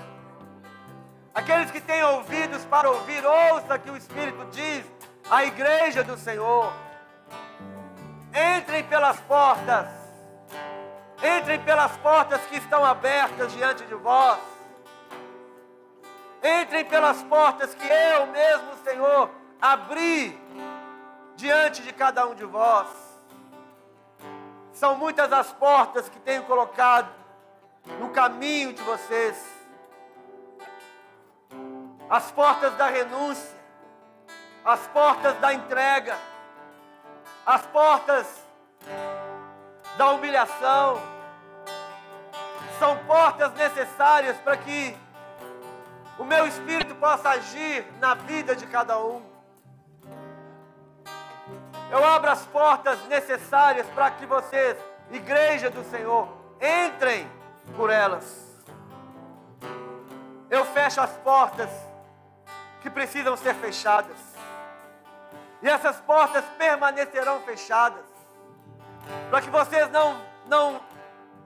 [1.35, 4.83] Aqueles que têm ouvidos para ouvir, ouça que o Espírito diz
[5.29, 6.73] à igreja do Senhor.
[8.57, 9.87] Entrem pelas portas.
[11.21, 14.39] Entrem pelas portas que estão abertas diante de vós.
[16.43, 19.29] Entrem pelas portas que eu mesmo, Senhor,
[19.61, 20.39] abri
[21.35, 22.87] diante de cada um de vós.
[24.73, 27.09] São muitas as portas que tenho colocado
[27.99, 29.57] no caminho de vocês
[32.09, 33.55] as portas da renúncia,
[34.63, 36.17] as portas da entrega,
[37.45, 38.25] as portas
[39.97, 41.01] da humilhação,
[42.79, 44.95] são portas necessárias para que
[46.17, 49.21] o meu espírito possa agir na vida de cada um.
[51.91, 54.75] Eu abro as portas necessárias para que vocês,
[55.11, 56.27] igreja do Senhor,
[56.59, 57.29] entrem
[57.75, 58.45] por elas.
[60.49, 61.69] Eu fecho as portas
[62.81, 64.17] que precisam ser fechadas.
[65.61, 68.05] E essas portas permanecerão fechadas,
[69.29, 70.79] para que vocês não, não,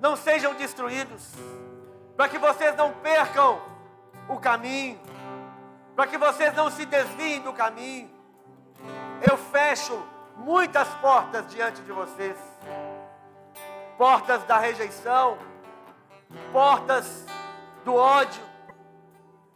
[0.01, 1.33] não sejam destruídos,
[2.17, 3.70] para que vocês não percam
[4.27, 4.99] o caminho,
[5.95, 8.09] para que vocês não se desviem do caminho.
[9.29, 10.03] Eu fecho
[10.37, 12.35] muitas portas diante de vocês
[14.01, 15.37] portas da rejeição,
[16.51, 17.23] portas
[17.85, 18.41] do ódio,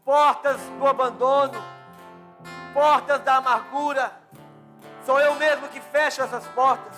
[0.03, 1.59] portas do abandono,
[2.71, 4.11] portas da amargura.
[5.03, 6.95] Sou eu mesmo que fecho essas portas,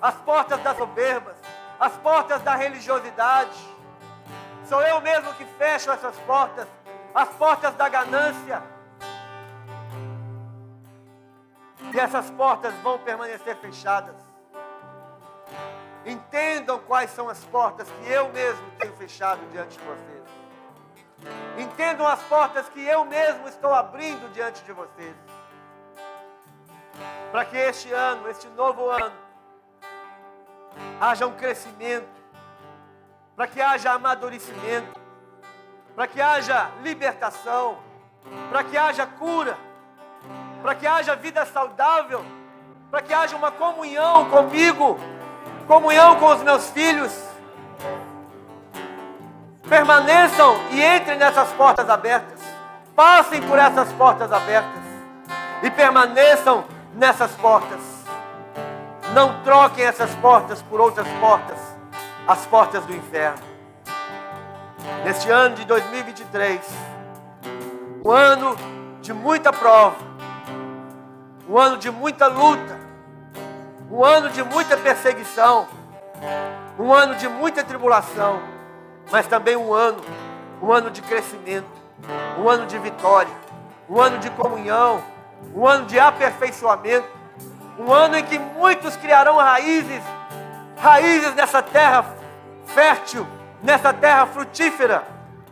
[0.00, 1.36] as portas das soberbas,
[1.80, 3.58] as portas da religiosidade.
[4.68, 6.68] Sou eu mesmo que fecho essas portas,
[7.16, 8.62] as portas da ganância.
[11.94, 14.14] E essas portas vão permanecer fechadas.
[16.04, 20.22] Entendam quais são as portas que eu mesmo tenho fechado diante de vocês.
[21.56, 25.16] Entendam as portas que eu mesmo estou abrindo diante de vocês.
[27.32, 29.16] Para que este ano, este novo ano,
[31.00, 32.08] haja um crescimento,
[33.34, 35.05] para que haja amadurecimento,
[35.96, 37.78] para que haja libertação,
[38.50, 39.56] para que haja cura,
[40.60, 42.22] para que haja vida saudável,
[42.90, 45.00] para que haja uma comunhão comigo,
[45.66, 47.12] comunhão com os meus filhos.
[49.66, 52.40] Permaneçam e entrem nessas portas abertas.
[52.94, 54.82] Passem por essas portas abertas
[55.62, 56.64] e permaneçam
[56.94, 57.80] nessas portas.
[59.14, 61.58] Não troquem essas portas por outras portas,
[62.28, 63.45] as portas do inferno.
[65.04, 66.60] Neste ano de 2023,
[68.04, 68.56] um ano
[69.02, 69.96] de muita prova,
[71.48, 72.78] um ano de muita luta,
[73.90, 75.66] um ano de muita perseguição,
[76.78, 78.40] um ano de muita tribulação,
[79.10, 80.00] mas também um ano,
[80.62, 81.66] um ano de crescimento,
[82.38, 83.34] um ano de vitória,
[83.90, 85.02] um ano de comunhão,
[85.52, 87.08] um ano de aperfeiçoamento,
[87.76, 90.02] um ano em que muitos criarão raízes,
[90.76, 92.04] raízes nessa terra
[92.66, 93.26] fértil,
[93.66, 95.02] nessa terra frutífera,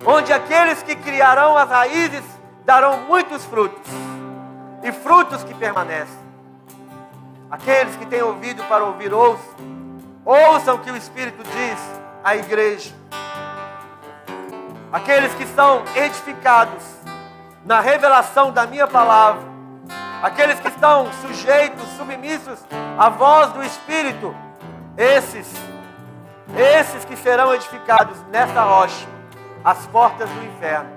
[0.07, 2.23] onde aqueles que criarão as raízes
[2.65, 3.91] darão muitos frutos,
[4.85, 6.23] e frutos que permanecem.
[7.51, 9.55] Aqueles que têm ouvido para ouvir, ouçam,
[10.24, 11.78] ouçam o que o Espírito diz
[12.23, 12.95] à igreja.
[14.93, 16.85] Aqueles que são edificados
[17.65, 19.43] na revelação da minha palavra,
[20.23, 22.61] aqueles que estão sujeitos, submissos
[22.97, 24.32] à voz do Espírito,
[24.97, 25.53] esses,
[26.56, 29.06] esses que serão edificados nesta rocha,
[29.64, 30.90] as portas do inferno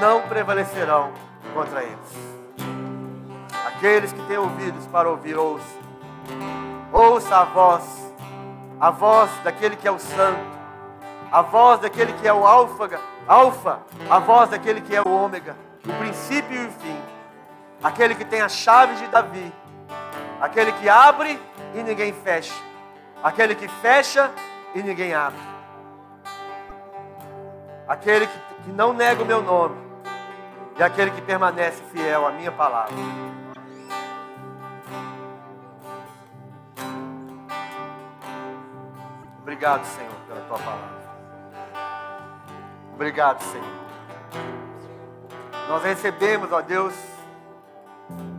[0.00, 1.12] não prevalecerão
[1.52, 2.32] contra eles.
[3.66, 5.82] Aqueles que têm ouvidos para ouvir, ouçam.
[6.92, 8.14] Ouça a voz,
[8.78, 10.40] a voz daquele que é o santo,
[11.30, 13.78] a voz daquele que é o alfa, alfa,
[14.10, 15.56] a voz daquele que é o ômega,
[15.86, 17.00] o princípio e o fim,
[17.82, 19.52] aquele que tem a chave de Davi,
[20.40, 21.40] aquele que abre
[21.74, 22.54] e ninguém fecha,
[23.22, 24.30] aquele que fecha
[24.74, 25.38] e ninguém abre,
[27.86, 29.76] aquele que, que não nega o meu nome
[30.78, 32.94] e aquele que permanece fiel à minha palavra.
[39.40, 41.02] Obrigado, Senhor, pela tua palavra.
[42.94, 43.82] Obrigado, Senhor.
[45.68, 46.94] Nós recebemos, ó Deus,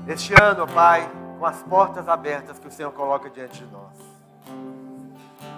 [0.08, 4.03] este ano, ó Pai, com as portas abertas que o Senhor coloca diante de nós.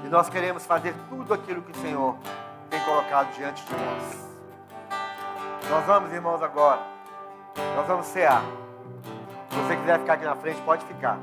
[0.04, 2.16] E nós queremos fazer tudo aquilo que o Senhor
[2.70, 4.26] tem colocado diante de nós.
[5.70, 6.82] Nós vamos, irmãos, agora.
[7.76, 8.44] Nós vamos cear.
[9.50, 11.18] Se você quiser ficar aqui na frente, pode ficar.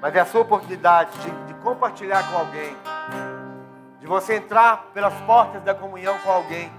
[0.00, 2.76] Mas é a sua oportunidade de, de compartilhar com alguém
[4.02, 6.72] de você entrar pelas portas da comunhão com alguém.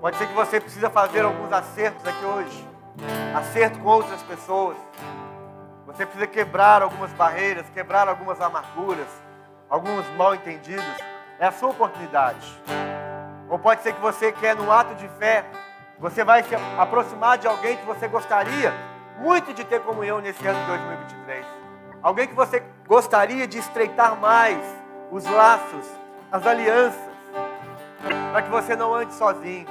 [0.00, 2.68] Pode ser que você precisa fazer alguns acertos aqui hoje.
[3.36, 4.76] Acerto com outras pessoas.
[5.86, 9.06] Você precisa quebrar algumas barreiras, quebrar algumas amarguras,
[9.68, 10.84] alguns mal entendidos.
[11.38, 12.60] É a sua oportunidade.
[13.48, 15.44] Ou pode ser que você quer, num ato de fé,
[15.98, 18.72] você vai se aproximar de alguém que você gostaria
[19.18, 21.46] muito de ter comunhão nesse ano de 2023.
[22.02, 24.58] Alguém que você gostaria de estreitar mais
[25.10, 25.86] os laços,
[26.30, 27.00] as alianças,
[28.32, 29.66] para que você não ande sozinho.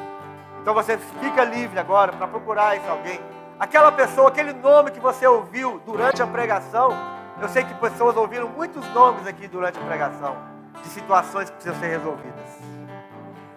[0.61, 3.19] Então você fica livre agora para procurar esse alguém.
[3.60, 7.16] Aquela pessoa, aquele nome que você ouviu durante a pregação.
[7.39, 10.35] Eu sei que pessoas ouviram muitos nomes aqui durante a pregação,
[10.81, 12.49] de situações que precisam ser resolvidas.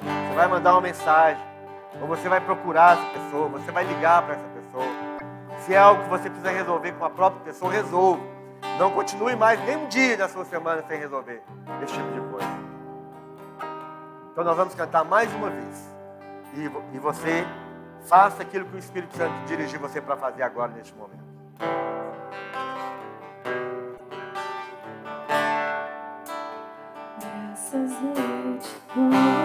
[0.00, 1.42] Você vai mandar uma mensagem,
[1.98, 4.84] ou você vai procurar essa pessoa, você vai ligar para essa pessoa.
[5.60, 8.20] Se é algo que você precisa resolver com a própria pessoa, resolva.
[8.78, 11.42] Não continue mais nem um dia da sua semana sem resolver
[11.82, 12.48] esse tipo de coisa.
[14.32, 15.90] Então nós vamos cantar mais uma vez.
[16.54, 17.46] E, e você
[18.02, 21.20] faça aquilo que o Espírito Santo dirigir você para fazer agora neste momento.
[27.70, 27.92] Graças
[28.96, 29.39] eu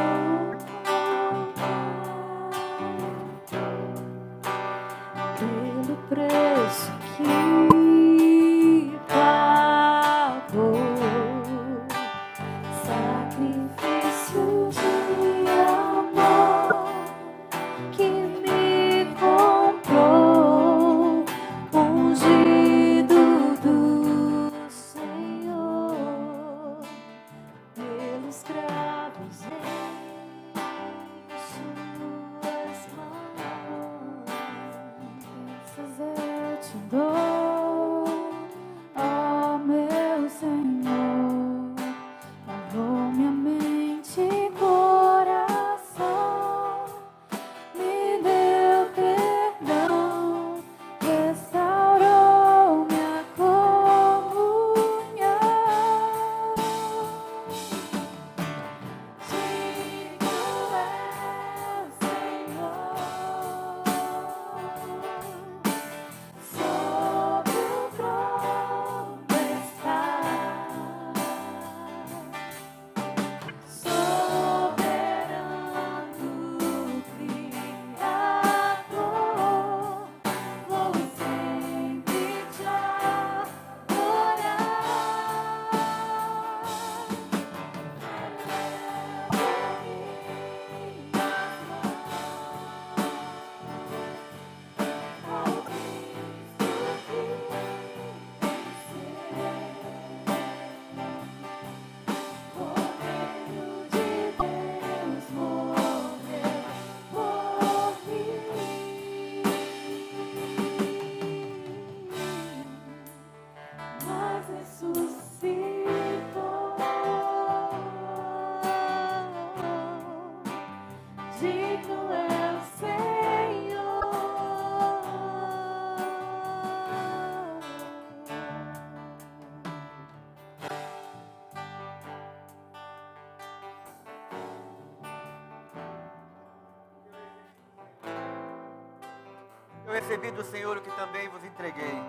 [140.06, 142.00] recebi do Senhor o que também vos entreguei.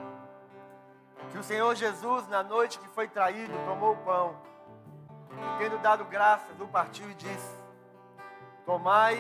[1.33, 4.37] Que o Senhor Jesus, na noite que foi traído, tomou o pão,
[5.33, 7.57] e tendo dado graças, o partiu e disse:
[8.67, 9.17] Tomai,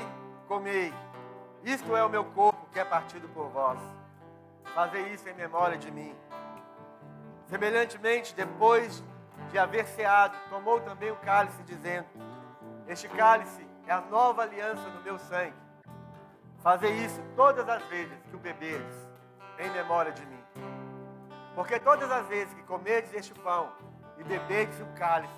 [0.46, 0.92] comei,
[1.64, 3.78] isto é o meu corpo que é partido por vós.
[4.74, 6.14] Fazei isso em memória de mim.
[7.46, 9.02] Semelhantemente, depois
[9.50, 12.08] de haver ceado, tomou também o cálice, dizendo:
[12.86, 15.65] Este cálice é a nova aliança no meu sangue.
[16.66, 19.08] Fazei isso todas as vezes que o beberes,
[19.56, 20.42] em memória de mim.
[21.54, 23.72] Porque todas as vezes que comerdes este pão
[24.18, 25.32] e bebedes o cálice,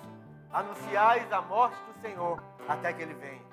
[0.51, 3.45] anunciais a morte do Senhor até que ele venha.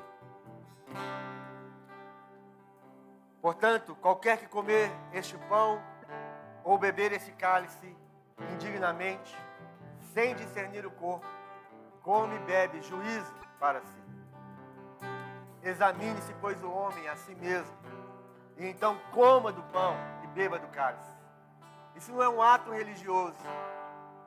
[3.42, 5.78] Portanto, qualquer que comer este pão
[6.64, 7.94] ou beber esse cálice
[8.54, 9.36] indignamente,
[10.14, 11.26] sem discernir o corpo,
[12.02, 14.05] come e bebe juízo para si.
[15.66, 17.76] Examine-se, pois, o homem a si mesmo,
[18.56, 21.10] e então coma do pão e beba do cálice.
[21.96, 23.36] Isso não é um ato religioso.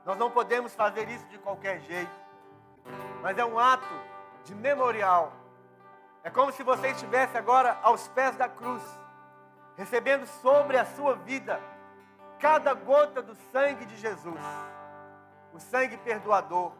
[0.06, 2.12] Nós não podemos fazer isso de qualquer jeito,
[3.22, 3.88] mas é um ato
[4.44, 5.32] de memorial.
[6.26, 8.84] É como se você estivesse agora aos pés da cruz,
[9.78, 11.58] recebendo sobre a sua vida
[12.38, 14.44] cada gota do sangue de Jesus,
[15.54, 16.74] o sangue perdoador,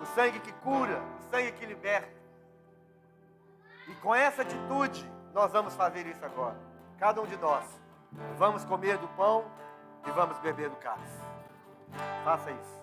[0.00, 2.19] o sangue que cura, o sangue que liberta.
[3.90, 5.04] E com essa atitude,
[5.34, 6.56] nós vamos fazer isso agora.
[6.96, 7.64] Cada um de nós.
[8.38, 9.44] Vamos comer do pão
[10.06, 11.18] e vamos beber do cálice.
[12.24, 12.79] Faça isso.